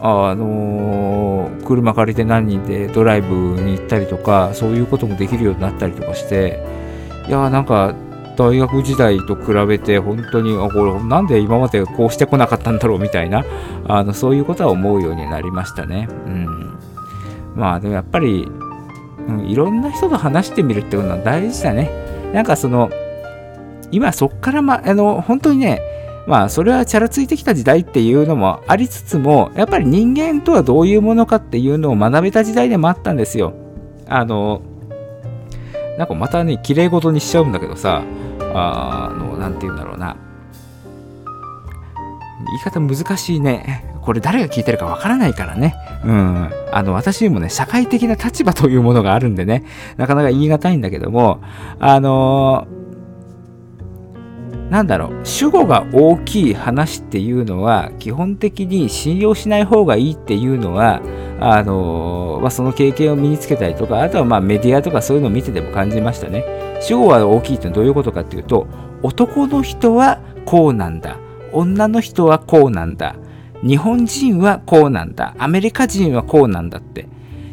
[0.00, 6.66] あのー、車借りて何人でドライブに行ったりとか、そういうこともできるようになったりとかして、
[7.28, 7.94] いやなんか
[8.36, 13.44] 大学時代と比べて本当にあこれなんで今までこうしてこなかったんだろうみたいな
[13.86, 16.08] あのそういうことは思うようになりましたね。
[16.26, 16.78] うん、
[17.54, 18.48] まあでもやっぱり、
[19.28, 21.90] うん、いろんな人と話してみるっていうのは大事だね。
[22.32, 22.90] なんかその
[23.90, 25.82] 今そっから、ま、あの本当にね
[26.26, 33.52] まあそれはチャラついてきた時代っていうのもありつつもやっぱり人間とはどういうものかっていうのを学べた時代でもあったんですよ。
[34.08, 34.62] あの
[35.98, 38.02] なんかまたね、綺麗事にしちゃうんだけどさ、
[38.54, 40.16] あの、何て言うんだろうな。
[42.46, 43.84] 言い方難しいね。
[44.02, 45.74] これ誰が聞いてるかわからないからね。
[46.04, 46.50] うん。
[46.72, 49.64] あの、私にもね、社会的な立場というものがあるんでね、
[49.96, 51.40] なかなか言い難いんだけども、
[51.78, 52.81] あのー
[54.72, 61.02] なんだろう、主語が大きい話っていうのは、基本的に信用しない方がいいっていうのは、
[61.40, 66.46] あのまあ、その経験を身につけたりとか、あとはまメディアとかそういうのを見てても感じましたね。
[66.80, 68.66] 主語は大きいってどういうことかっていうと、
[69.02, 71.18] 男の人はこうなんだ。
[71.52, 73.16] 女の人はこうなんだ。
[73.62, 75.34] 日本人はこうなんだ。
[75.36, 77.08] アメリカ人はこうなんだって。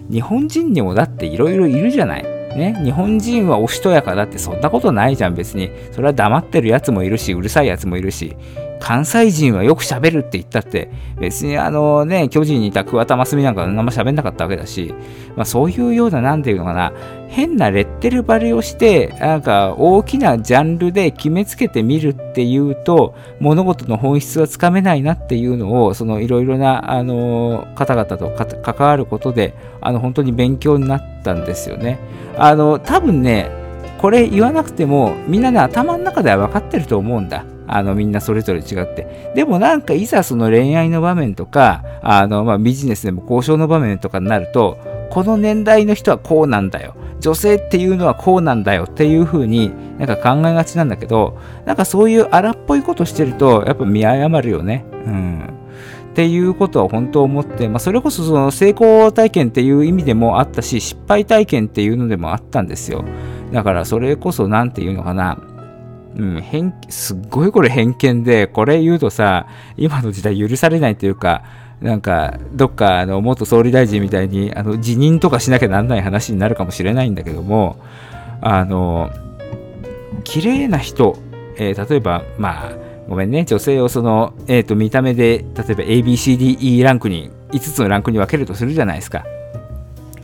[0.09, 2.38] 日本人にもだっていろいろいるじゃない。
[2.55, 5.71] ね、日本人はおしとやかだってそんなことないじゃん別に。
[5.91, 8.35] それは黙ってるやつもいるしうるさいやつもいるし。
[8.79, 14.93] 関西人はよく喋るって言ったって、別にあのね、巨人にいた桑田真澄なんかあんま喋んなかったわけだし、
[15.35, 16.93] まあそういうような、なんていうのかな、
[17.27, 28.29] 変なレッテルバレをして、なんか大きなジャンルで決めつけてみるっていうと、物事の本質はつかめないなっていうのを、そのいろいろな、あの、方々と
[28.63, 31.99] 関わることで、あの、本当に勉強になったんですよね。
[32.37, 33.51] あの、多分ね、
[33.99, 37.43] これ言わなくても、みんなね、頭の中では分かってると思うんだ。
[37.69, 39.31] あのみんなそれぞれ違って。
[39.35, 44.77] でもなんかいざその恋愛の場面とか、あのまあ、ビジネスでも交渉の場面とかになると、
[45.09, 46.95] この年代の人はこうなんだよ。
[47.19, 54.85] 女性っていうのはこうなんだよっていう風になんか考えがちなんだけど、なんかそういう荒っぽいことしてると、やっぱ見誤るよね。
[55.05, 55.59] うん。
[56.11, 63.05] っていうことは本当思って、まあ、それこそその成功体験っていう意味でもあったし、失敗体験っていうのでもあったんですよ。
[63.51, 65.39] だからそれこそ何て言うのかな。
[66.15, 69.47] うん、偏、すっごいこれ偏見で、これ言うとさ、
[69.77, 71.43] 今の時代許されないというか、
[71.81, 77.77] なんか、どっか、あの、元総理大臣みたいに、あの、辞任とかしなきゃなんない話になるかもしれないんだけども、
[78.41, 79.11] あの、
[80.23, 81.17] 綺麗な人、
[81.57, 82.71] えー例えば、まあ、
[83.07, 89.25] ごめんね、女性をその、えっ、と、見た目で、例えば ABCDE ランクに、5つのランクに分けるとするじゃないですか。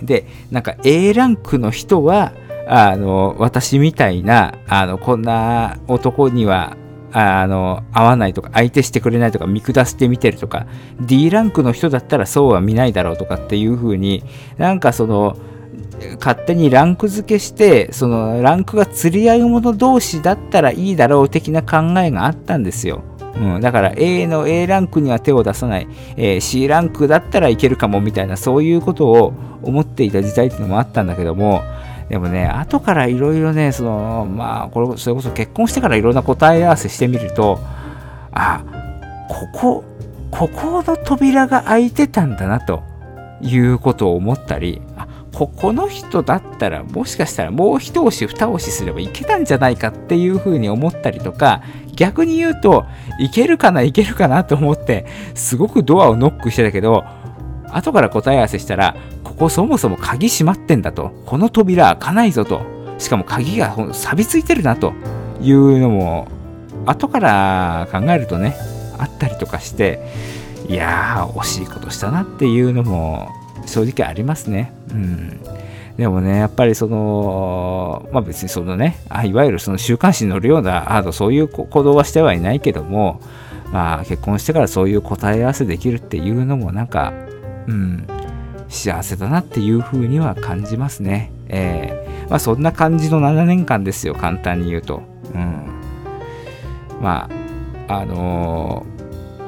[0.02, 2.34] で、なんか A ランクの人は、
[2.68, 6.78] あの、私みたいな、あの、こんな男には、
[7.12, 10.68] あの、合わないとか、相手してくれないとか、見下して見てるとか、
[11.00, 14.24] D ランクの人だったらそうは見ないだろうとかっていう風に、
[14.58, 15.38] なんかその、
[16.20, 23.04] 勝手にランク付けして、そのランクが釣り合う者同士だったらいいだろう的な考えがあったんですよ。
[23.36, 31.62] うん、だから A の A ランクには手を出さない、えー C ランクだったらいけるかもみたいなそういうことを思っていた時代っていうのもあったんだけども
[32.10, 37.60] でもね後からいろいろねそのまあこれそれこそ結婚してからいろんな答え合わせしてみると
[38.32, 38.64] あ
[39.28, 39.84] ここ
[40.32, 42.84] ここの扉が開いてたんだなと
[43.42, 51.62] いうことを思ったりあここの人だったらもしかしたらもう一押し二押しすればいけたんじゃないかっていうふうに思ったりとか
[51.96, 52.86] 逆に言うと
[53.20, 57.04] いけるかないけるかなと思ってすごくドアをノックしてたけど
[57.76, 61.12] 後から答え合わせしたらここそもそも鍵閉まってんだと。
[61.26, 62.62] この扉開かないぞと。
[62.98, 64.94] しかも鍵が錆びついてるなと。
[65.42, 66.28] いうのも
[66.86, 68.56] 後から考えるとね
[68.98, 70.00] あったりとかして
[70.70, 73.30] いやー惜しいことしたなっていうのも
[73.66, 74.74] 正直ありますね。
[74.92, 75.40] うん。
[75.98, 83.22] でもね、やっぱりその、まあ別にそのね、あいわゆるその週刊誌に載るような、あのそういう行動はしてはいないけども、
[83.72, 87.14] まあ結婚してからそういう答え合わせできるっていうのもなんか、
[87.68, 88.08] うん、
[88.70, 91.32] 幸せだなっていうふうには感じますね。
[91.48, 95.04] えーまあそんな感じの7年間ですよ、簡単に言うと。
[95.34, 95.64] うん。
[97.02, 97.30] ま
[97.88, 98.86] あ、あの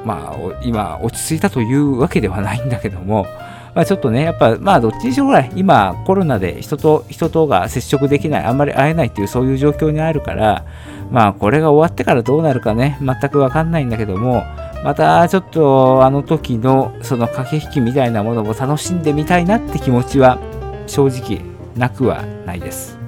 [0.04, 3.26] ーまあ今落ち着いたというわけではないんだけども、
[3.74, 10.64] まあ、ちょっとね、やっぱ、まあ、どっちにしろぐらい、今、コロナで人と人とが接触できない、あんまり会えないっていう、そういう状況にあるから、
[11.10, 14.42] まあ、これが終わってからどうなるかね、全くわかんないんだけども、
[14.84, 20.38] また、ちょっと、あの時の、その駆け引きみたいなものも楽しんでみたいなって気持ちは、
[20.86, 21.40] 正直、
[21.76, 22.98] なくはないです。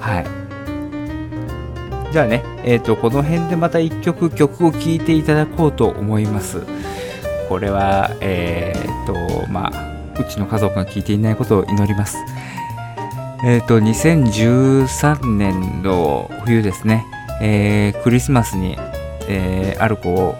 [0.00, 0.26] はい。
[2.12, 6.62] じゃあね、えっ、と、この辺でまた一曲曲を聴いていただこうと思います。
[7.48, 12.16] これは、えっ、と、まあ、うちの家族が聞いていないことを祈ります。
[13.44, 17.04] えっ、と、2013年の冬ですね、
[17.40, 18.76] えークリスマスに、
[19.28, 20.34] えーある子を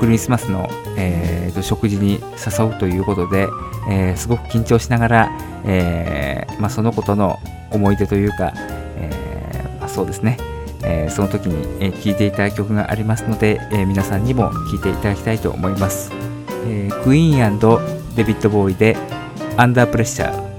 [0.00, 3.48] クリスマスの、えーと食事に誘うということで、
[3.90, 7.38] えーすごく緊張しながら、えーまあ、その子との
[7.70, 8.52] 思い出というか、
[8.96, 10.38] えーまあ、そうですね、
[10.82, 16.12] えーその時に、えー聴いていただく曲がありますので、えー皆さんにも聴いていただきたいと思います。
[16.66, 17.58] えークイーン
[18.16, 18.96] デビッド・ボーイで
[19.56, 20.49] 「アンダープレッシャー」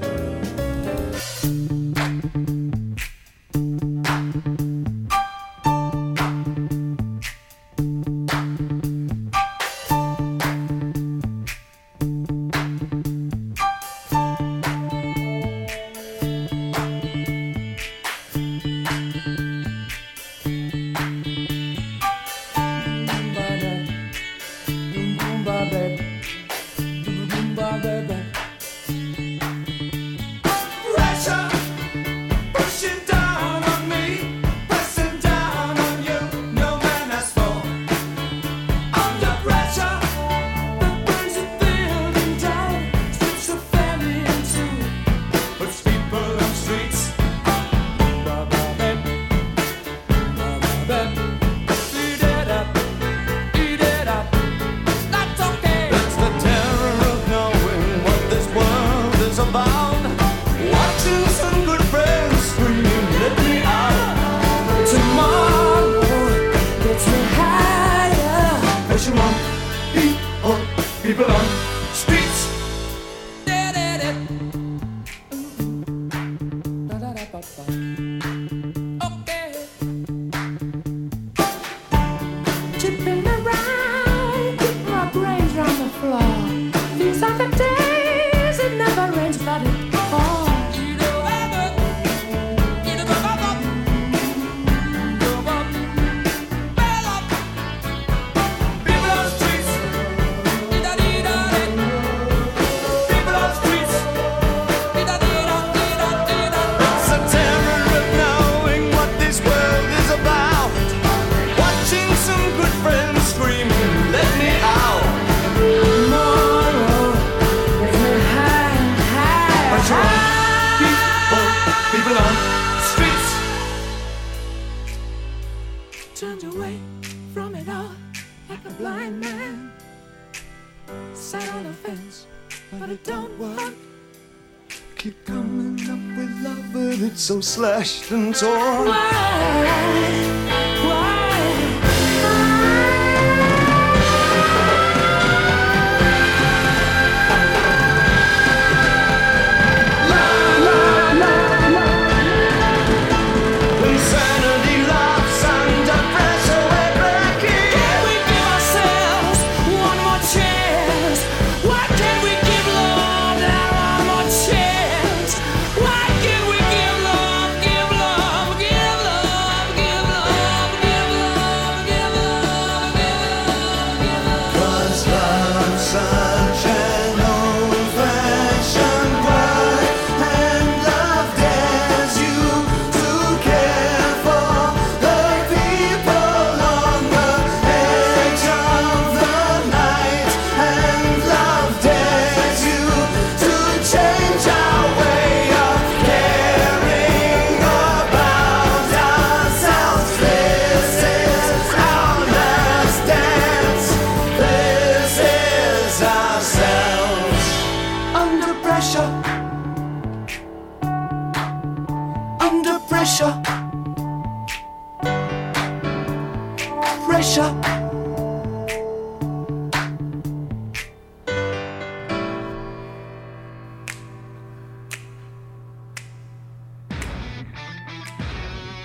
[137.51, 139.10] slashed and torn.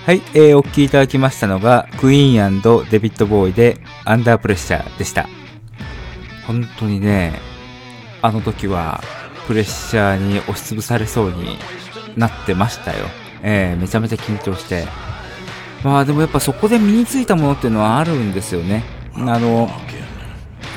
[0.07, 5.27] はい、えーお聴きいただきましたのが、クイーンデビッド・ボーイで、アンダープレッシャーでした。
[6.45, 7.33] 本当にね、
[8.21, 9.03] あの時は、
[9.47, 11.57] プレッシャーに押しつぶされそうに
[12.15, 13.07] なってましたよ。
[13.43, 14.85] えーめちゃめちゃ緊張して。
[15.83, 18.85] まあでもやっぱそこで身についたものっていうのはあるんですよね。
[19.13, 19.69] あの、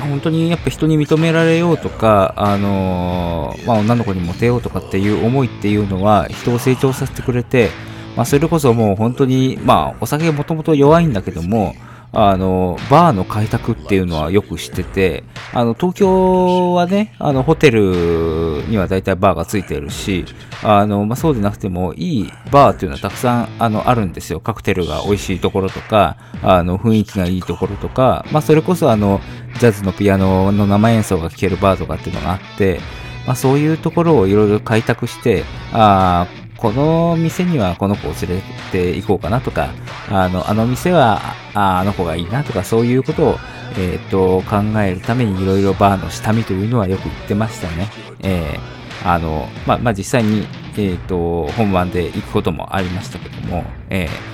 [0.01, 7.69] 本当にやっぱ人に認められようとか、あのまあ、女の子にモテようとかっていう思いっていうのは人を成長させてくれて、
[8.15, 11.75] まあ、それこそもう本当に、まあ、お酒もともと弱いんだけども、
[12.13, 20.25] あの、バーの開拓っていうのはよく知ってて、あの、東京はね、あの、ホテルには大体バーがついてるし、
[20.61, 24.41] あの、まあ、そうでなくても、いいバーっていうのはたくさん、あの、あるんですよ。
[24.41, 29.21] カクテルが美味しいところとか、あの、雰囲気がいいところとか、まあ、それこそあの、
[29.59, 32.81] ジャズのピアノの生演奏が聴けるバーとかっていうのがあって、
[33.25, 38.41] まあ、そういうところをいろいろ開拓して、あーこの店にはこの子を連れ
[38.71, 39.69] て行こうかなとか、
[40.09, 41.19] あの、あの店は
[41.53, 43.35] あの子がいいなとか、そういうことを、
[43.77, 47.89] えっ、と、考えるためにいろいろバーの下見というのはよく言ってましたね。
[48.21, 50.45] えーあの、まあ、まあ、実際に、
[50.77, 54.31] えっ、と、本番で行くこともありましたけども、えー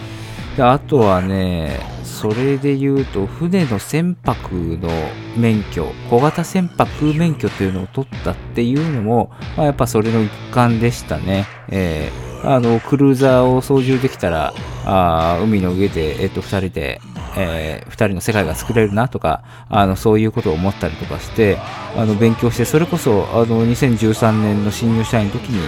[0.57, 1.79] であとはね、
[2.17, 4.89] それで言うと、船の船舶の
[5.37, 11.45] 免許、小型船舶免許というのを取ったっていうのも、まあ、やっぱそれの一環でしたね。
[11.69, 14.53] えーあの、クルーザーを操縦できたら、
[14.85, 17.01] あ海の上で、えっと、二人で、
[17.35, 21.57] えー二人の世界が作れるなとか、あの、そういうことを思ったりとかして、
[21.95, 25.59] あの、勉強して、それこそ、あの、2013年の新入社員の時に、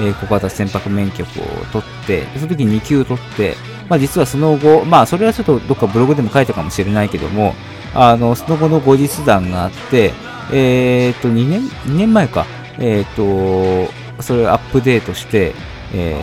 [0.00, 1.26] えー小型船舶免許を
[1.72, 3.54] 取って、その時に2級取って、
[3.88, 7.54] まあ実はその後、まあそれはちょっとどっかブログでも書いたかもしれないけども、
[7.94, 10.12] あの、その後の後日談があって、
[10.52, 12.46] えっと、2年、2年前か、
[12.78, 15.54] えっと、それをアップデートして、
[15.94, 16.20] え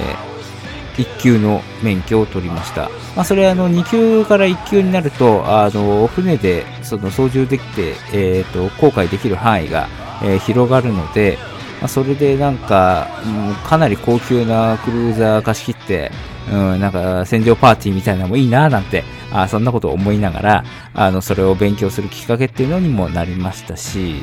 [0.97, 2.89] 1級の免許を取りました。
[3.15, 9.87] まあ、それあの2級から1級になると、あの船でその操縦できて、えー、と航海できる範囲が、
[10.23, 11.37] えー広がるので、
[11.81, 16.11] まあ、それでなんか、うんかなり高級なクルーザー貸し切って、
[16.51, 24.21] うん、なんか戦場パーティーみたいなのもいいななんて、あそんなことを思いながら、あの、それを勉強するきっかけっていうのにもなりましたし、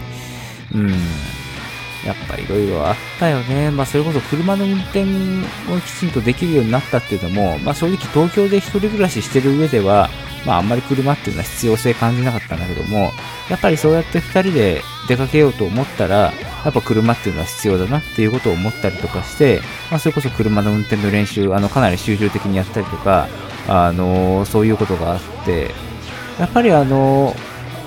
[0.74, 0.90] うん、
[2.06, 3.70] やっぱいろいろあったよね。
[3.70, 5.04] まあそれこそ車の運転を
[5.80, 10.08] きちんとできるようになったっていうのも、まあ正直東京で一人暮らししてる上では、
[10.44, 13.12] まああんまり車っていうのは必要性感じなかったんだけども、
[13.50, 16.32] やっぱりそうやって二人で出かけようと思ったら、
[16.64, 23.28] やっぱ車っていうのは必要だなっていうことを思ったりとかして、まあそれこそ車の運転の練習、あのかなり集中的にやったりとか、
[23.68, 25.70] あのそういうことがあって、
[26.38, 27.36] やっぱりあの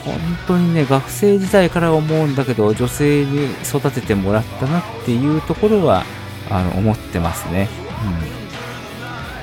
[0.05, 6.03] 本当にね、学生時代から思うんだけど、女性に育ててもらったなっていうところは、
[6.49, 7.67] あの、思ってますね。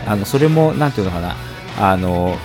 [0.07, 0.13] うん。
[0.13, 1.37] あの、それも、なんていうのかな、
[1.81, 2.39] あの、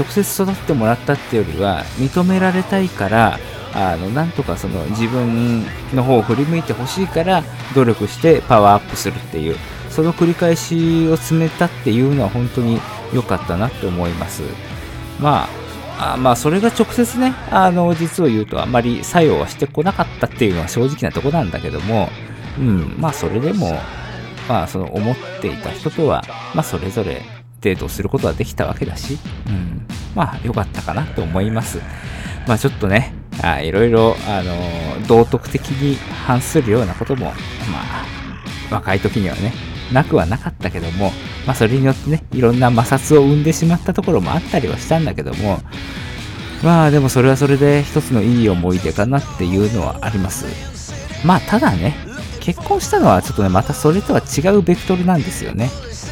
[0.00, 3.38] 直接育ってもらったっていうよりは、認められたいから、
[3.74, 7.44] あの、なんとかその自分の方を振り向いてほしいから、
[7.74, 9.56] 努力してパワーアップするっていう、
[9.90, 12.80] その繰り返しを詰めたっていうのは本当に
[13.12, 14.42] 良かったなって思います。
[15.20, 15.48] ま
[15.98, 22.08] あ、あまあ、それが直接ね、あの、実を言うとあまり作用はしてこなかったっていうのは正直なとこなんだけども、
[22.58, 23.78] うん、まあ、それでも、
[24.48, 26.24] まあ、その思っていた人とは、
[26.54, 27.20] まあ、それぞれ
[27.60, 31.78] デートすることはできたわけだし、うん、まあ、良かったかなと思います。
[32.46, 39.52] まあ、ちょっとね、あいろいろ、あの、道徳的に反するようなことも、まあ、若い時にはね、
[39.92, 41.12] なくはなかったけども、
[41.46, 45.60] まあ、それによってね、いろんな摩擦を生んでしまったところもあったりはしたんだけども、
[46.62, 50.46] まあでもそれはそれで一つのいい思い出かなっていうのはあります。
[51.24, 51.94] まあただね、
[52.40, 55.70] 結婚したのはちょっとね、またそれとは違うベクトルなんですよね。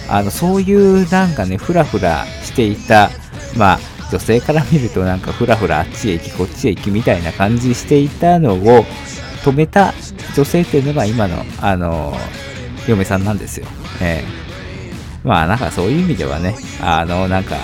[0.08, 3.10] あの、そういうなんかね、ふらふらしていた、
[3.56, 3.80] まあ
[4.10, 8.84] 女性から見るとなんかふらふらあっちへ行きこっちへ行きみたいな感じしていたのを
[9.44, 9.92] 止めた
[10.34, 12.16] 女性っていうのが今の、あの、
[12.86, 13.66] 嫁さんなんですよ。
[14.00, 14.48] ええ
[15.24, 17.56] まあなんかそういう意味ではね、あのなんか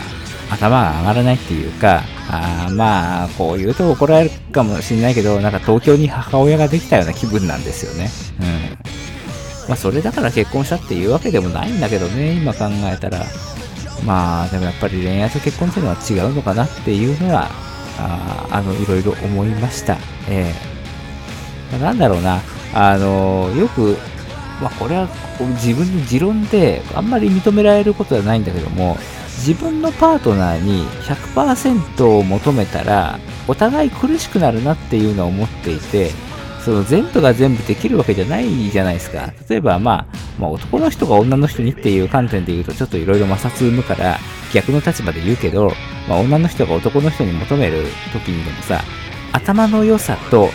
[0.50, 8.10] 頭が上がらないっていうか、あまあこう言うと怒られるかもしれないけど、なんか東京に母親ができたような気分なんですよね。
[8.40, 8.46] うん。
[9.68, 13.24] まあそれだから結婚したっていうわけでもないんだけどね、今考えたら。
[14.04, 17.48] まあでもやっぱり恋愛と結婚っていうのは違うのかなっていうのは、
[17.98, 19.96] ああのいろいろ思いました。
[20.28, 20.52] え
[21.72, 22.40] えなんだろうな、
[22.74, 23.96] あのよく
[24.60, 25.08] まあ、これは
[25.56, 28.96] 自分の持論であんまり認められることはないんだけども
[29.26, 36.10] 自分のパートナーに100%を求めたらお互い苦しくなるなっていうのを思っていて
[36.64, 39.32] その全部が全部できるわけじゃないじゃないですか。
[39.48, 44.18] 例えば、まあ、まあ男の人が女の人にっていう観点で言うとちょっといろいろ摩擦生むから
[44.52, 45.72] 逆の立場で言うけど、
[46.08, 48.82] まあ、女の人が男の人に求める時にでもさ
[49.32, 50.48] 頭の良さと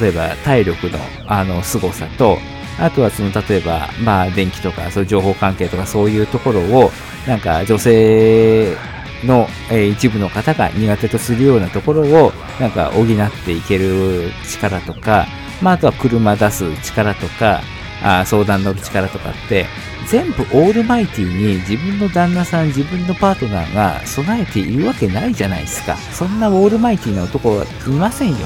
[0.00, 2.38] 例えば体力のあの凄さと
[2.78, 6.90] あとはその例えば、まあ、電気とかそういう情報関係とかそういうところを
[7.26, 8.76] なんか女性
[9.24, 13.06] の、え一部の方が苦手とするようなところをなんか補っ
[13.44, 15.26] ていける力とか、
[15.60, 17.60] まあ、あとは車出す力とか
[18.02, 19.66] あ相談乗る力とかって
[20.08, 25.96] 全部オールマイティに自分の旦那さん自分のパートナーが備えているわけないじゃないですか。
[25.96, 28.36] そんなオールマイティな男はいませんよ。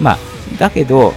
[0.00, 0.18] まあ
[0.58, 1.12] だけど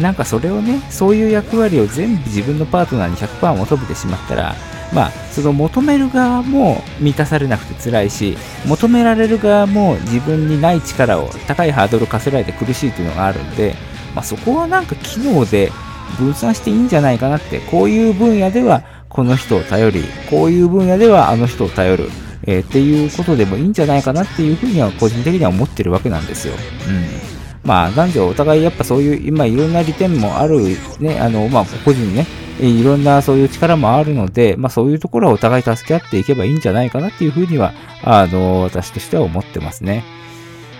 [0.00, 4.54] なんかそれをね、そういう役割を全部自分のパートナーに100%求めてしまったら、
[4.92, 8.36] まあ、その求める側も満たされなくて辛いし、
[8.66, 13.74] 求められる側も自分にない力を高いハードルを課せられて苦しいというのがあるんで、
[14.14, 15.70] まあ、そこはなんか機能で
[16.18, 22.10] 分散していいんじゃないかなって、こういう分野ではこの人を頼り、こういう分野ではあの人を頼る、
[22.46, 26.54] えーっていうことでもいいんじゃないかなっていうふうには個人的には思ってるわけなんですよ。
[26.88, 27.39] うん。
[27.64, 32.26] まあ、男女お互いやっぱそういう、今いろんな利点もある、ね、あの、まあ、個人ね、
[32.60, 40.04] いろんなそういう力もあるので、まあそういうところはお互い助け合っていけばいいんじゃないかなっていうふうには、あの、私としては思ってますね。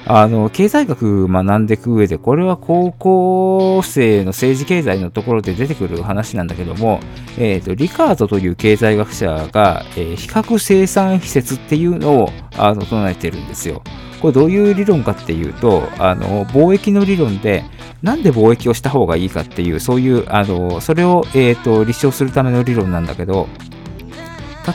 [0.07, 7.01] あの、経済学学んでいく上で、これは高校生の政治経済のところで出てくる話なんだけども、
[7.39, 13.83] えっ、と、リカードという経済学者が、えー比較生産施設っていうのを、あの、唱えてるんですよ。
[14.21, 17.65] これどういう理論かっていうと、あの、貿易の理論で、
[18.03, 23.49] なんで貿易をした方がいいかっていう、そういう、あの、それを、えっ、と、立証するための理論なんだけど、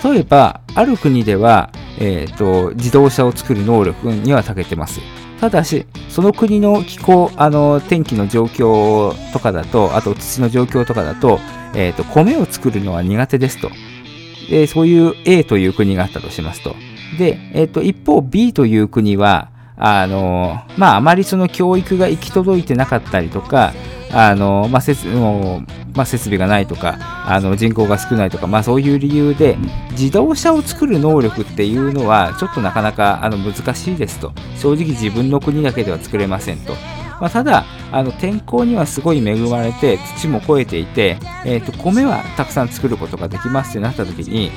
[0.03, 4.99] 例えば、ある国では、えっ、と、自動車を作る能力には長けてます。
[5.39, 11.39] ただし、その国の気候、あの、天気の状況とかだと、あと土の状況とかだと、
[11.75, 13.69] えっ、と、米を作るのは苦手ですと。
[14.49, 16.75] で、そういう A という国があったとしますと。
[17.17, 23.73] で、えっ、と、一方 B という国は、あの、まあ、あまりその教育が行き届いてなかったりとか、
[24.11, 25.61] あの、まあ、設も
[25.95, 26.97] まあ、設備がないとか、
[27.27, 29.57] あの人口が少ないとか、まあ、そういう理由で、
[29.91, 34.33] 自動車を作る能力っていうのは、ちょっとなかなかあの難しいですと。
[34.57, 36.73] 正直自分の国だけでは作れませんと。
[37.21, 44.51] まあ、ただあの、天候にはすごい恵まれて、土も肥えていて、えー、と米はたくさん作ることができますってなった時に、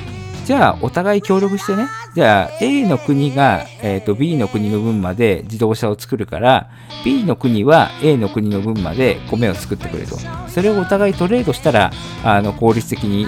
[0.49, 6.71] じゃあお互い協力してね、じゃあ A の国が、えー、と B の国の分まで自動車を作るから、
[7.05, 10.17] B の国は A の国の分まで米を作ってくれと。
[10.47, 11.91] それをお互いトレードしたら、
[12.23, 13.27] あの効率的に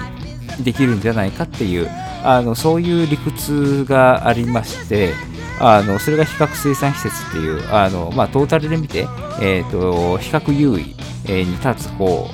[0.64, 1.88] できるんじゃないかっていう、
[2.24, 5.12] あのそういう理屈がありまして、
[5.60, 9.06] あのそれが比較生産施設っていう、あのまあ、トータルで見て、
[9.40, 10.96] えー、と比較優位、
[11.28, 12.28] に立つ方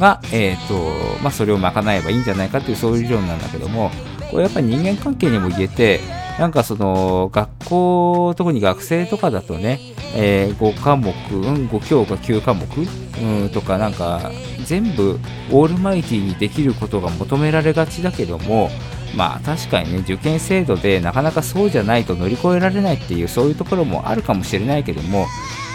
[0.00, 3.92] が、えーとまあ、それを賄えばいいんじゃないかっていうそういう理論なんだけども
[4.34, 6.00] これやっぱり人間関係にも言えて
[6.40, 9.78] なんかその学校特に学生とかだとね、
[10.16, 14.32] えー5科目、うん、5教科9科目、うん、とかなんか
[14.64, 15.20] 全部
[15.52, 18.70] オールマイティにできることが求められがちだけども
[19.16, 25.26] まあ確かにね受験制度でなかなかそうじゃないと乗り越えられないっていうそういうところもあるかもしれないけども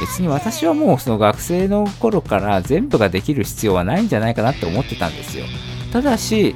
[0.02, 5.46] 別に私はもうその学生の頃から全部ができる必要はないんじゃないかなって思ってたんですよ。
[5.94, 6.56] ただし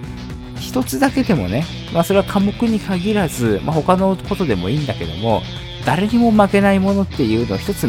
[0.63, 5.41] 一つだけでもね、まあ、それは科目に限らず、まあ、他のことでもいいんだけども
[5.85, 7.87] 誰にも負けないものっていうのを一つ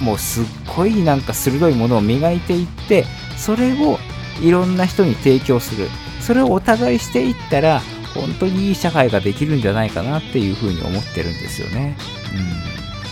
[0.00, 0.44] もうすっ
[0.76, 3.04] ごいなんか鋭いものを磨いていって
[3.36, 3.98] それを
[4.40, 5.88] いろんな人に提供する。
[6.26, 7.80] それをお互いしていったら
[8.12, 11.96] 本当にいい社会ができるんじゃないかなっていうふうに思ってるんですよね、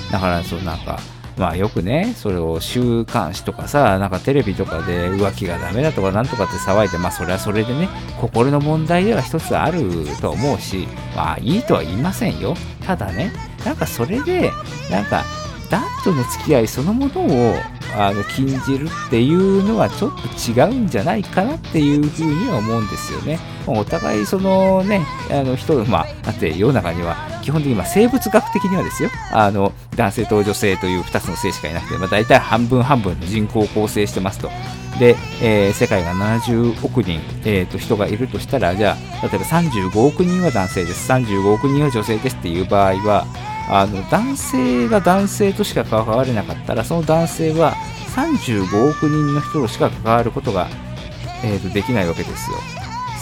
[0.07, 0.99] うん、だからそうなんか
[1.37, 7.89] まあよくね、それを週刊誌とかさ、なんかテレビとかで浮気がダメだとかなんとかって騒いで、まあそれはそれでね、
[8.21, 9.83] 心の問題では一つある
[10.21, 12.55] と思うし、まあいいとは言いませんよ。
[12.87, 13.33] ただね、
[13.65, 14.51] なんかそれで、
[14.91, 15.25] なんか
[15.71, 17.57] 男女の付き合いそのものを
[17.97, 23.39] あの禁じるっていうのはちょっと違うんじゃないかなっていうふうには思うんですよね。
[23.67, 34.51] お互いそのね、あの人、まあ、だって世の中には基本的にま生物学的にはですよ、あの男性と女性という2つの性しかいなくて、まあ、大体半分半分の人口を構成してますと。
[34.99, 43.27] で、えー世界が70億人、えーと人がいるとしたら、じゃあ、例えば35億人は男性です、35億人は女性ですっていう場合は、
[43.69, 47.75] あの男性が男性としか関われなかったらその男性は
[48.15, 50.69] 35億人の人としか関わることが、
[51.43, 52.59] えーとできないわけですよ。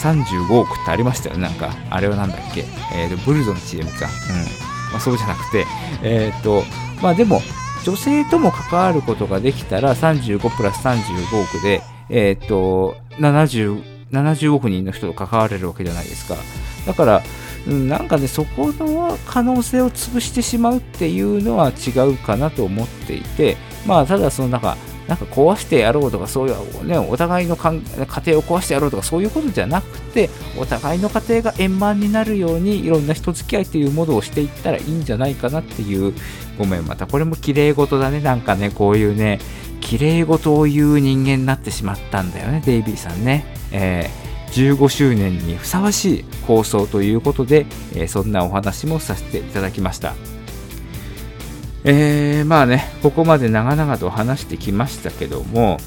[0.01, 1.43] 35億ってありましたよね。
[1.43, 4.63] なんかあれはなんだっけ、えーとブルゾの CM か、うん。
[4.91, 5.65] まあ、そうじゃなくて
[6.03, 6.63] えっ、と
[7.01, 7.41] まあでも
[7.83, 16.35] 女性とも関わることができたら35プラス35億でえっ、と70 70億人の人と関われるわけじゃないですか。
[16.85, 17.23] だから
[17.67, 36.13] うんなんかね、そこの可能性を潰してしまうっていうのは違うかなと思っていて、まあ、ただ、そのなんか、なんか壊してやろうとか、そういう、ね、お互いの家庭を壊してやろうとか、そういうことじゃなくて、お互いの家庭が円満になるように、いろんな人付き合いっていうものをしていったらいいんじゃないかなっていう、
[36.57, 39.39] ごめん、またこれも綺麗事だね、なんかね、こういうね、
[39.81, 43.45] 綺麗事を言う人間になってしまったんだよね、デイビーさんね。
[43.71, 44.22] えー
[44.53, 50.13] 15周年にふさわしい放送ということで、えそんなお話もさせていただきました。
[51.83, 55.77] えー、まあね、ここまで長々と話してきましたけども、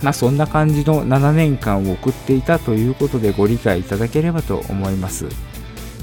[0.00, 5.26] まあそんな感じの7年間を送っていたということでご理解いただければと思います。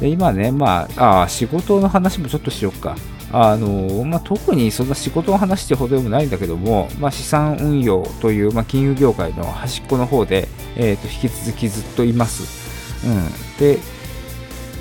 [0.02, 2.96] で今ね、まあ、あ仕事の話もちょっとしようか。
[3.32, 13.06] あのまあ、特にそんな仕事の話ってほどでもないんだけども、まあ、資産運用という、まあ、金融業界の端っこの方で、えー、と引き続きずっといます。
[13.06, 13.78] うん、で、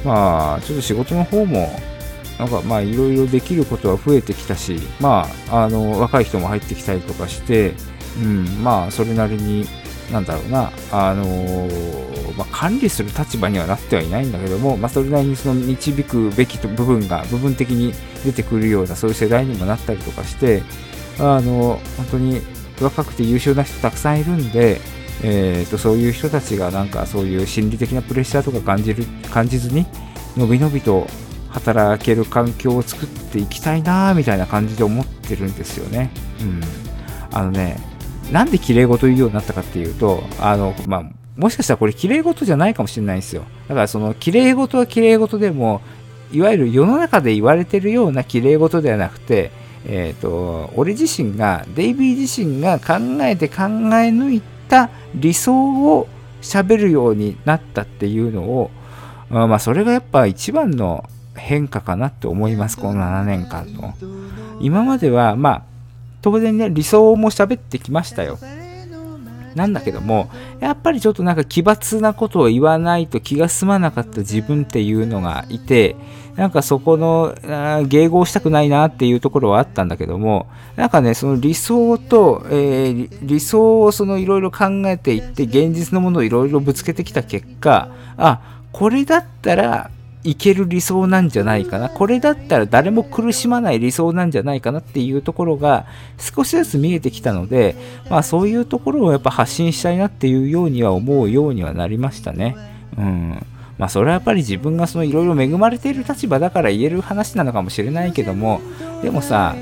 [0.05, 1.69] まあ、ちょっと仕事の方も、
[2.39, 7.75] なんかまあいろいろできることは増えてきたし、まあ、あの若い人も入ってきたりとかして、
[8.17, 9.67] うん、まあそれなりに、
[10.11, 11.25] なんだろうな、あの
[12.37, 17.93] まあ、管理する立場にはなってはいないんだけども、まあ、それなりにその導くべき部分が部分的に
[18.25, 20.63] 出てくるようなそういう世代にもなったりとかして、
[21.19, 22.41] あの本当に
[22.81, 24.81] 若くて優秀な人たくさんいるんで、
[25.23, 29.87] えー、とそういう人たちがなんかそういう心理的なプレッシャーとか感じる感じずに
[30.37, 31.07] のびのびと
[31.51, 36.11] 働ける環境を作っていきたいなみたいな感じで思ってるんですよね。
[36.41, 36.61] うん、
[37.33, 37.79] あのね
[38.33, 41.05] なんで綺麗事言うようになったかっていうとあの、まあ、
[41.37, 43.45] もしかしたらこれ綺麗事じゃないかもしれないんですよ。
[43.69, 45.81] だからその綺麗事は綺麗事でも
[46.33, 49.51] いわゆる世の中で言われてるような綺麗事ではなくて、
[49.87, 56.09] えー、と俺自身がデイビー自身が考えて考え抜いた理想を
[56.43, 58.71] 喋るようになったっていうのを
[59.31, 63.95] あまあそれがやっぱ一番の変化かなって思いますこの7年間の
[64.61, 65.63] 今まではまあ
[66.23, 68.39] 当然ね理想も喋ってきましたよ。
[69.55, 75.97] なんだけどもやっぱりちょっとなんか奇抜なことを言わないと気が済まなかった自分っていうのがいて
[76.37, 80.47] なんかそこの迎合したくないなっていうところはあったんだけども
[80.77, 89.91] なんかねその理想と、えー理想をそのいろいろ考えていって現実のものをいろいろぶつけてきた結果あこれだったら
[90.25, 91.89] いける理想なんじゃないかな。
[91.89, 95.87] これだったら誰も苦しまない理想なんじゃないかなっていうところが
[96.19, 97.77] 少しずつ見えてきたので、
[98.11, 102.57] まあ、そういうところをやっぱ発信したいなっていうようには思うようにはなりましたね。
[102.97, 103.47] うん。
[103.79, 108.61] まあ、それはやっぱり自分がそのいろいろ恵まれている立場だから言える話なのかもしれないけども
[109.03, 109.55] でもさ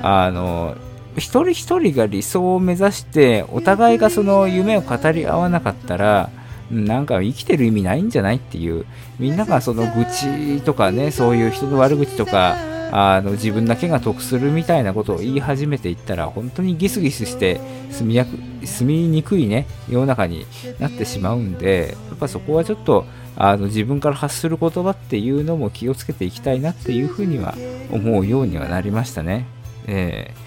[0.00, 0.76] あの
[1.16, 6.30] 一人一人が理想を目指してお互いがその夢を語り合わなかったら
[6.70, 8.86] なんか生きてる意味ないんじゃないっていう。
[9.18, 12.56] みんながその愚痴とかねそういう人の悪口とか
[12.92, 17.60] あの自分だけが得するみたいなことを言い始めていったら本当にギスギスして
[17.90, 18.36] 住みやく
[18.66, 20.46] 住みにくいね世の中に
[20.78, 23.04] なってしまうんでやっぱそこはちょっと
[23.36, 27.54] あの自分から発する言葉っていうのも気をつけていきたいなっていうふうには
[27.90, 29.46] 思うようにはなりましたね。
[29.86, 30.44] えー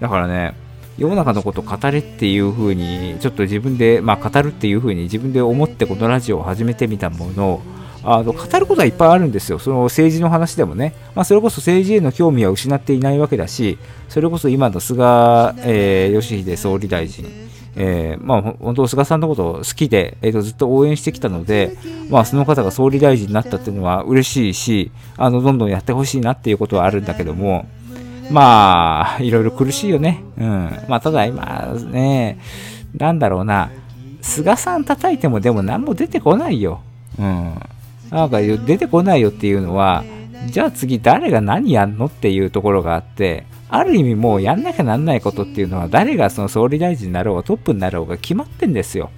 [0.00, 0.54] だからね、
[0.96, 7.62] 世の中のこと語れっていう風に、ちょっと自分で、まあ語るっていう風に自分で思ってこのラジオを始めてみたもの、
[8.04, 9.58] あの語ることはいっぱいあるんですよ。
[9.58, 10.94] その政治の話でもね。
[11.14, 13.78] まあそれこそ政治への興味は失っていないわけだし、
[14.08, 15.02] それこそ今の菅、
[15.64, 17.26] えー義偉総理大臣、
[17.76, 21.76] えーまあ、本当、菅さんのことを好きで、えーとずっと応援してきたので、
[22.10, 27.66] まあ、その方が総理大臣になったっていうのは嬉しいし、あのどんどんやってほしいなっていうことはあるんだけども、
[28.30, 30.22] まあ、いろいろ苦しいよね。
[30.38, 30.70] うん。
[30.88, 32.38] まあ、ただ今ね、
[32.96, 33.70] なんだろうな、
[34.20, 36.80] 菅さん叩いてもでも何も出てこないよ。
[37.18, 37.54] うん。
[38.10, 40.04] なんか出てこないよっていうのは、
[40.46, 49.10] じゃあ次誰が何やんのっていうところがあって、ある意味もうやんなきゃなんないことっていうのは誰がその総理大臣になろうがトップになろうが決まってんですよ。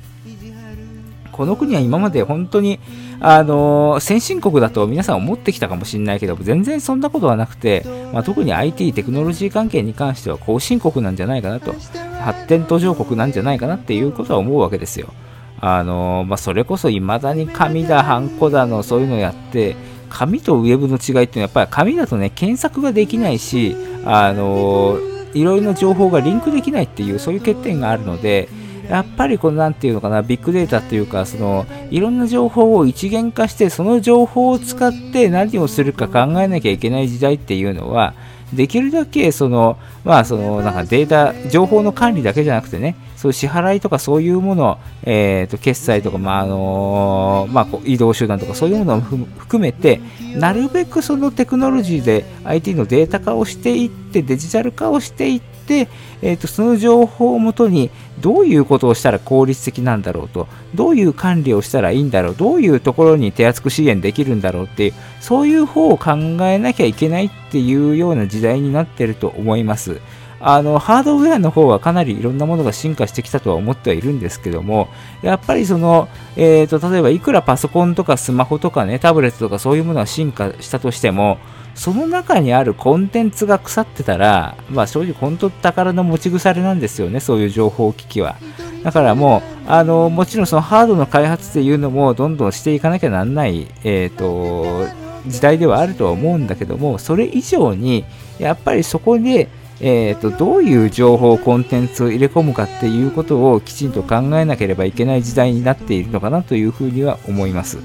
[1.32, 2.80] この国は今まで本当に、
[3.20, 11.72] あのー先進国だと皆さん思ってきたかもしれないけど、全然そんなことはなくて、まあ、特に IT、テクノロジー関係に関しては後進国なんじゃないかなと、
[12.20, 15.14] 発展途上国なんじゃないかなっていうことは思うわけですよ。
[15.60, 19.76] あのまあ、それこそ未だに紙だ、ハンコだの、そういうのやって、
[20.08, 28.48] 紙とウェブの違いっていうのはやっぱり紙だとね、検索ができないし、あのーいろいろな情報がリンクできないっていう、そういう欠点があるので、
[28.88, 38.14] やっぱりこのなんていうのかな、ビッグデータっていうか、そのいろんな情報を一元化して、その情報を使って何をするか考えなきゃいけない時代っていうのは、
[38.52, 50.00] できるだけその、まあ、そのなんかデータ、情報の管理だけじゃなくてね、そういう支払いとかそういうもの、えー、と決済とか、まああのまあ、移動手段とかそういうものを含含めて、
[50.36, 55.88] なるべくそのテクノロジーで IT のデータ化をしていって、デジタル化をしていって、
[56.22, 57.90] えー、とその情報をもとに
[58.20, 66.12] どういうことをしたら効率的なんだろうと、どういう管理をしたらいいんだろう、どういうところに手厚く支援できるんだろうっていう、そういう方を考
[66.46, 70.00] えなきゃいけないっていうような時代になってると思います。
[70.40, 74.88] あのハードウェアの方はかなりいろんなものが進化してきたとは思ってはいるんですけども、
[75.22, 81.38] やっぱりその、えー、と例えばいくらパソコンとかスマホとかね、タブレットとかそういうものが進化したとしても、
[81.74, 88.36] その中にあるコンテンツが腐ってたら、まあ正直本当宝の持ち腐れなんですよね、そういう情報機器は。
[88.82, 94.86] だからもう、あの、もちろんそのハードの開発っていうのもどんどんしていかなきゃなんない、えっ、と、
[95.26, 98.04] 時代ではあるとは思うんだけども、それ以上に、
[98.38, 99.48] やっぱりそこで、
[99.82, 107.78] えー、とどういう情報、コンテンツを入れ込むかっていうことをきちんと考えなければいけない時代になっているのかなというふうには思います。
[107.78, 107.80] う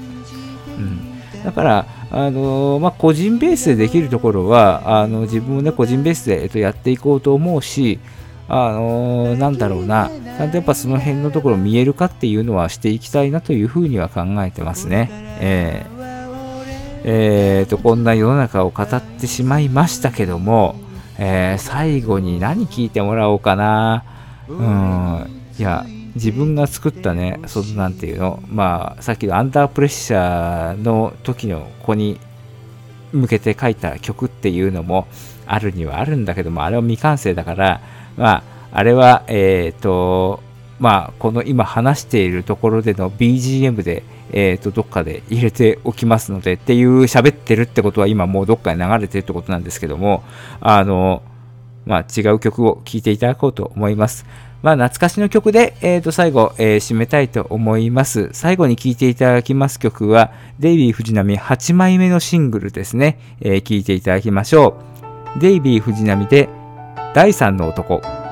[0.78, 1.00] ん、
[1.42, 7.98] だから、あのまあ、個人ベースでできるところはあの自分も、ね、個人ベースで、えっと、やっていこうと思うし、
[8.48, 15.08] あのーなんだろうな、ちゃんとやっぱその辺のところ見えるかっていうのはしていきたいなというふうには考えてますね。
[15.40, 15.96] えー
[17.08, 20.76] えーとこんな世の中を語ってしまいましたけども、
[21.18, 24.04] えー最後に何聞いてもらおうかな。
[24.48, 32.18] うん、いや、自分が作ったね、そのなんていうの、まあ、さっきのアンダープレッシャーの時の子に
[33.12, 35.06] 向けて書いた曲っていうのも
[35.46, 37.80] あるにはあるんだけども、あれは未完成だから、
[38.16, 38.42] まあ、
[38.72, 40.40] あれは、えっ、と、
[40.78, 44.02] まあ、この今話しているところでの BGM で、
[44.32, 50.24] えっ、と、どっかで入れておきますのでっていう喋ってるってことは今もうどっかに流れてるってことなんですけども、
[50.60, 51.22] あの、
[51.86, 54.26] まあ、違う曲を聴いていただこうと思います。
[54.62, 58.30] まあ、懐かしの曲で、えー、と最後、えー締めたいと思います。
[58.32, 63.18] 最後に聴いていただきます曲は、デイビー・藤波8枚目のシングルですね。
[63.40, 64.80] えー聴いていただきましょ
[65.36, 65.40] う。
[65.40, 66.48] デイビー・藤波で、
[67.14, 68.25] 第三の男。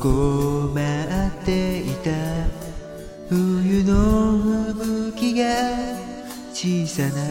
[0.00, 0.80] 男を待
[1.42, 2.10] っていた
[3.28, 4.72] 冬の
[5.12, 5.44] 吹雪が
[6.54, 7.22] 小さな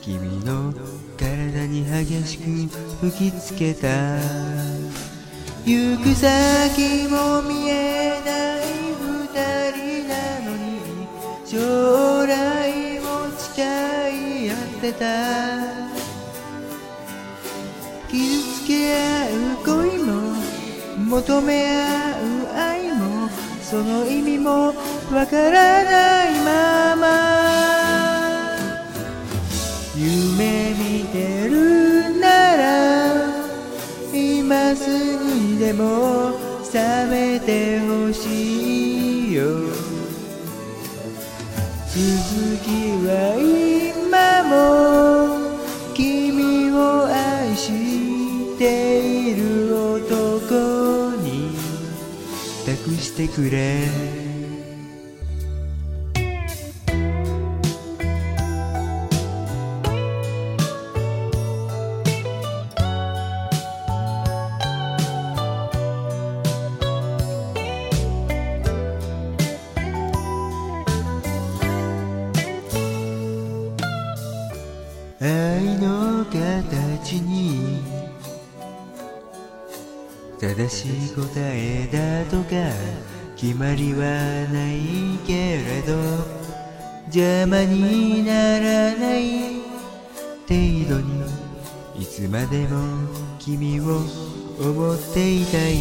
[0.00, 0.72] 君の
[1.16, 2.44] 体に激しく
[3.10, 3.88] 吹きつけた。
[5.66, 9.26] 行く先も見えない二
[9.72, 10.14] 人な
[10.48, 10.78] のに
[11.44, 13.02] 将来を
[13.36, 15.04] 誓い合ってた。
[18.08, 19.47] 傷つけ合う
[21.08, 23.30] 求め合う愛も
[23.62, 24.74] その意味も
[25.10, 27.06] わからないまま。
[29.96, 32.66] 夢見てるなら
[34.12, 36.32] 今すぐにでも
[36.62, 39.44] 覚めてほしいよ。
[41.88, 42.04] 続
[42.64, 42.68] き
[43.06, 44.87] は今も
[53.18, 54.17] してくれ。
[87.10, 89.62] 邪魔にならない
[90.46, 90.50] 程
[90.88, 91.24] 度に
[91.98, 94.02] いつまでも君を
[94.60, 95.78] 思っていたい。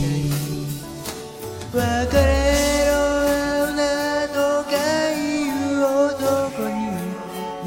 [1.73, 2.95] 別れろ
[3.75, 4.71] なとか
[5.11, 6.77] いう男に。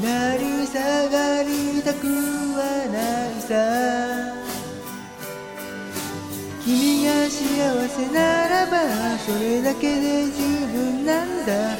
[0.01, 2.57] なり下がりたくは
[2.91, 2.97] な
[3.29, 3.53] いさ。
[6.63, 7.39] 君が幸
[7.87, 8.73] せならば
[9.19, 11.77] それだけで十分なんだ。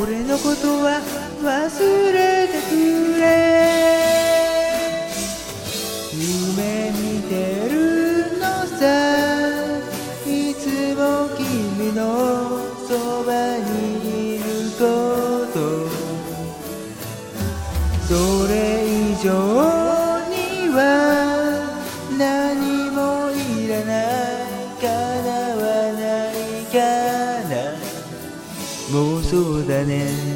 [0.00, 1.00] 俺のことは
[1.44, 3.22] 忘れてくれ
[6.14, 8.44] 夢見てるの
[8.78, 8.80] さ
[10.26, 12.00] いつも君の
[12.88, 13.28] そば
[13.58, 14.42] にいる
[14.78, 14.82] こ
[15.52, 15.56] と
[18.08, 18.10] そ
[18.48, 18.54] れ
[18.86, 19.28] 以上
[20.30, 20.80] には
[22.16, 22.96] 何も
[23.32, 24.48] いらない
[24.80, 24.88] 叶
[25.60, 26.32] わない
[26.72, 26.74] か
[27.50, 27.52] な
[28.92, 30.33] 妄想だね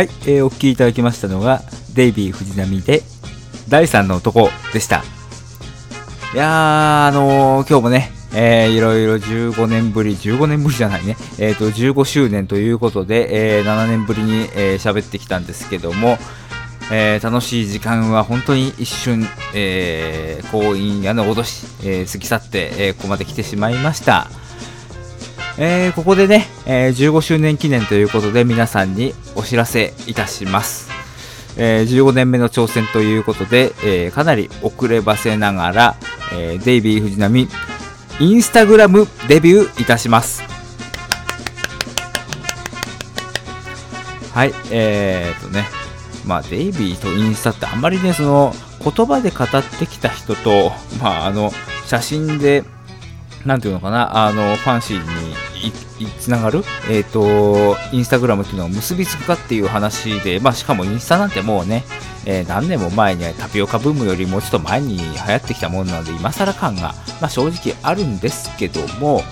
[0.00, 1.60] はい、えーお聴きいただきましたのが、
[1.92, 3.02] デイビー藤波で、
[3.68, 5.02] 第三の男でした。
[6.32, 16.16] いやー、あのー今日もね、えーいろいろ15年ぶり、15年ぶりじゃないね、えっ、と、15周年ということで、えー7年ぶりにえー喋、ってきたんですけども、
[16.90, 24.30] えー楽しい時間は本当に一瞬、えー、婚姻屋の脅し、えー過ぎ去って、えーここまで来てしまいました。
[25.62, 30.88] えーここでね、えー15周年記念ということで皆さんにお知らせいたします。
[31.58, 35.96] えー15年目の挑戦ということで、えーかなり遅ればせながら、
[36.32, 37.46] えーデイビー藤波、
[38.20, 40.42] インスタグラムデビューいたします。
[44.32, 45.66] はい、えーとね、
[46.24, 50.72] まあ、デイビーとインスタってあんまりね、その、言葉で語ってきた人と、
[51.02, 51.52] まあ、あの、
[51.84, 52.64] 写真で、
[53.44, 55.34] なんていうのかな、あの、ファンシーに
[56.18, 61.84] つながる、えっ、と、インスタグラムっていうのを結びつくかっていう話で、まあ、しかもインスタなんてもうね、
[62.26, 69.22] えー何年も前にタピオカブームよりもちょっと前に流行ってきたものなので、今更感が、まあ、正直あるんですけども、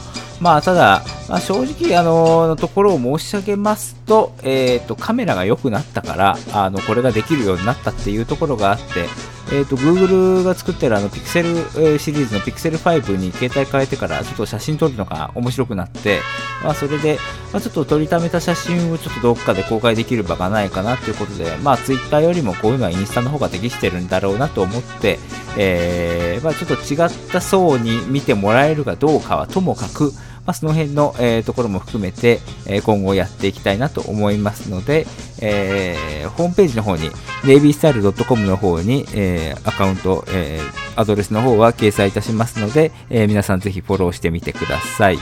[0.40, 9.06] まあ、ただ、まあ、正直、あののところを申し上げますと、えっ、と、カメラが良くなったから、あの、これができるようになったっていうところがあって、
[9.52, 16.20] えっ、と、Google が作ってるあの、ピクセル、えシリーズの Pixel 5に携帯変えてから、ちょっと写真撮るのが面白くなって、
[16.62, 17.18] まあ、それで、
[17.52, 25.18] まあ、ちょっと撮りためた写真をちょっとどっかで公開できる場がないかなということで、まあ、Twitter よりもこういうのはインスタの方が適してるんだろうなと思って、
[25.56, 30.12] えーまあ、ちょっと違った層に見てもらえるかどうかはともかく、
[30.48, 35.06] まあ、その辺の、えーところも含めて、え今後やっていきたいなと思いますので、
[35.42, 37.10] えーホームページの方に
[37.42, 45.18] navystyle.com の方に、えーアカウント、えーアドレスの方は掲載いたしますので、え皆さんぜひフォローしてみてください。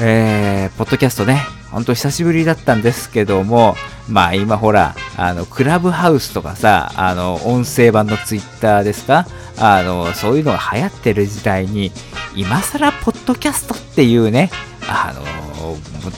[0.00, 3.76] えー、ポッドキャストね、ほんと久しぶりだったんですけども、
[4.08, 9.26] まあ今ほら、あの、クラブハウスとかさ、あの、音声版のツイッターですか？
[9.58, 11.92] あの、そういうのが流行ってる時代に、
[12.34, 14.50] 今更ポッドキャストっていうね、
[14.88, 15.22] あの、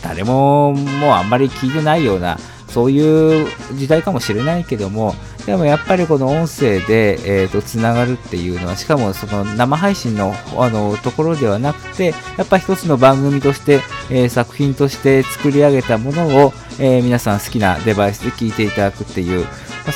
[0.02, 2.38] 誰ももうあんまり聞いてないような、
[2.70, 5.14] そういう時代かもしれないけども、
[5.46, 13.80] でもやっぱりこの音声で、えー、とつながるっていうのは、しかもその生配信のあのところではなくて、やっぱ一つの番組として、
[14.10, 19.46] えー作品として作り上げたものを、えー皆さん好きなデバイスで聞いていただくっていう、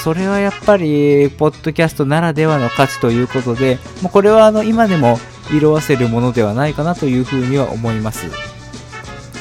[0.03, 5.19] それはやっぱり、ポッドキャストならではの価値ということで、もうこれはあの今でも
[5.53, 8.54] 色あせるものではないかなというふうには思います。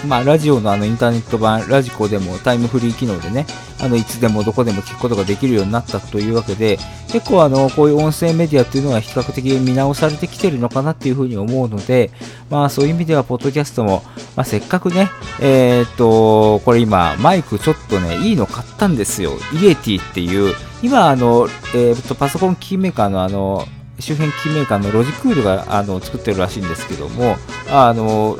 [0.05, 3.45] まあ、ラジオのあのインターネット版、ラジコでもタイムフリー機能でね、
[3.79, 6.77] あのいつでもどこでも聞くことができるようになったというわけで、
[7.09, 12.11] 結構あのこういう音声メディアっていうのは比較的見直されてきてるのかなっていうふうに思うので、
[12.49, 14.03] まあそういう意味では、ポッドキャストも、
[14.35, 15.09] まあ、せっかくね、
[15.39, 19.31] えーっと、これ今、マイクちょっとね、いいの買ったんですよ。
[19.53, 23.65] イエティっていう、今あの、えーっと、パソコン機器メーカーのあの、
[23.99, 27.35] 周辺機器メーカーのロジクールがあの作ってるらしいんですけども、
[27.71, 28.37] あの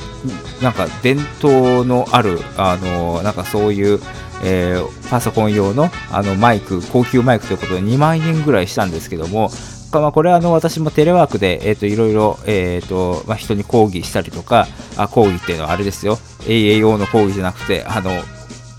[0.61, 3.99] なんか伝統のある、あのなんかそういう、
[4.43, 9.51] えーパソコン用のあのマイク、高級マイクということで2万円ぐらいしたんですけども、
[9.91, 14.65] まあ、これはあの私もテレワークで、えー、といろいろ、えーとまあ、人に講義したりとか、
[14.97, 16.15] あ講義っていうのはあれですよ、
[16.47, 18.09] AAO の講義じゃなくて、あの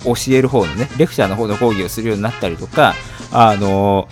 [0.04, 2.94] 教える方のね、レクチャーの方の講義をするようになったりとか、
[3.32, 4.08] あの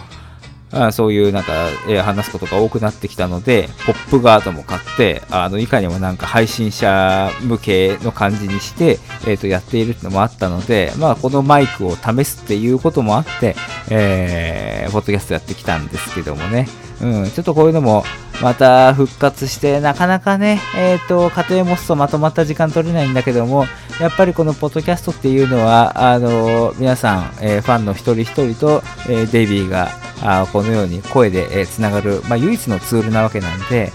[0.73, 1.53] あそういうなんか、
[1.89, 13.55] えー話すことが多くなってきたので、ポップガードも買って、あのいかにもなんか配信者向けの感じにして、えー、とやっているのもあったので、まあ、このマイクを試すっていうこともあって、
[13.91, 16.67] えー、ポッドキャストやってきたんですけどもね、
[17.03, 18.05] うん、ちょっとこういうのも
[18.41, 23.67] また復活して、なかなかね、えっ、と、家庭持つとまとまった時間取れないんだけども、
[24.01, 29.91] やっぱりこのポッドキャストっていうのは、あの、皆さん、えーファンの一人一人と、えデイビーが、
[30.23, 33.93] あーこのように声で、えーつながる、まあ、唯一のツールなわけなんで、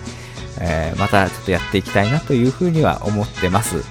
[0.60, 3.84] えまたちょっとやっていきたいなというふうには思ってます。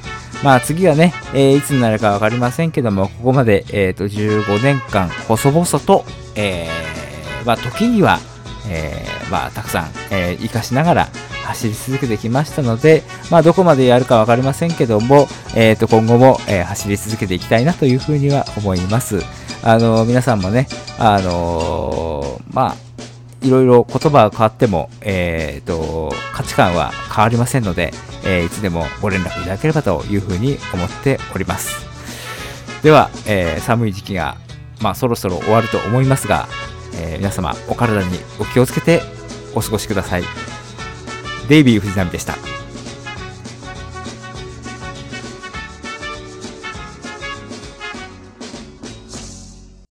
[0.43, 6.69] まあ次はね、えいつになるかわかりませんけども、ここまで、えー、と15年間、細々と、え
[7.45, 8.21] まあ時には、
[8.69, 11.09] えーまあたくさん、えー活かしながら
[11.47, 19.21] 走り続けてきましたので、まあどこまでやるかわかりませんけども、えーと今後も、えー走り続けていきたいなというふうには思います。
[19.63, 20.69] あの皆さんもね、
[20.99, 22.77] あのまあ
[23.43, 27.93] いろいろ言葉が変わっても、えー、と価値観は変わりませんので、
[28.25, 31.87] えいつでもご連絡いただければというふうに思っております。
[32.83, 34.37] では、え寒い時期が、
[34.81, 36.49] まあ、そろそろ終わると思いますが、
[36.99, 39.03] えー皆様お体にお気をつけて
[39.55, 40.23] お過ごしください。
[41.49, 42.35] デイビー藤波でした。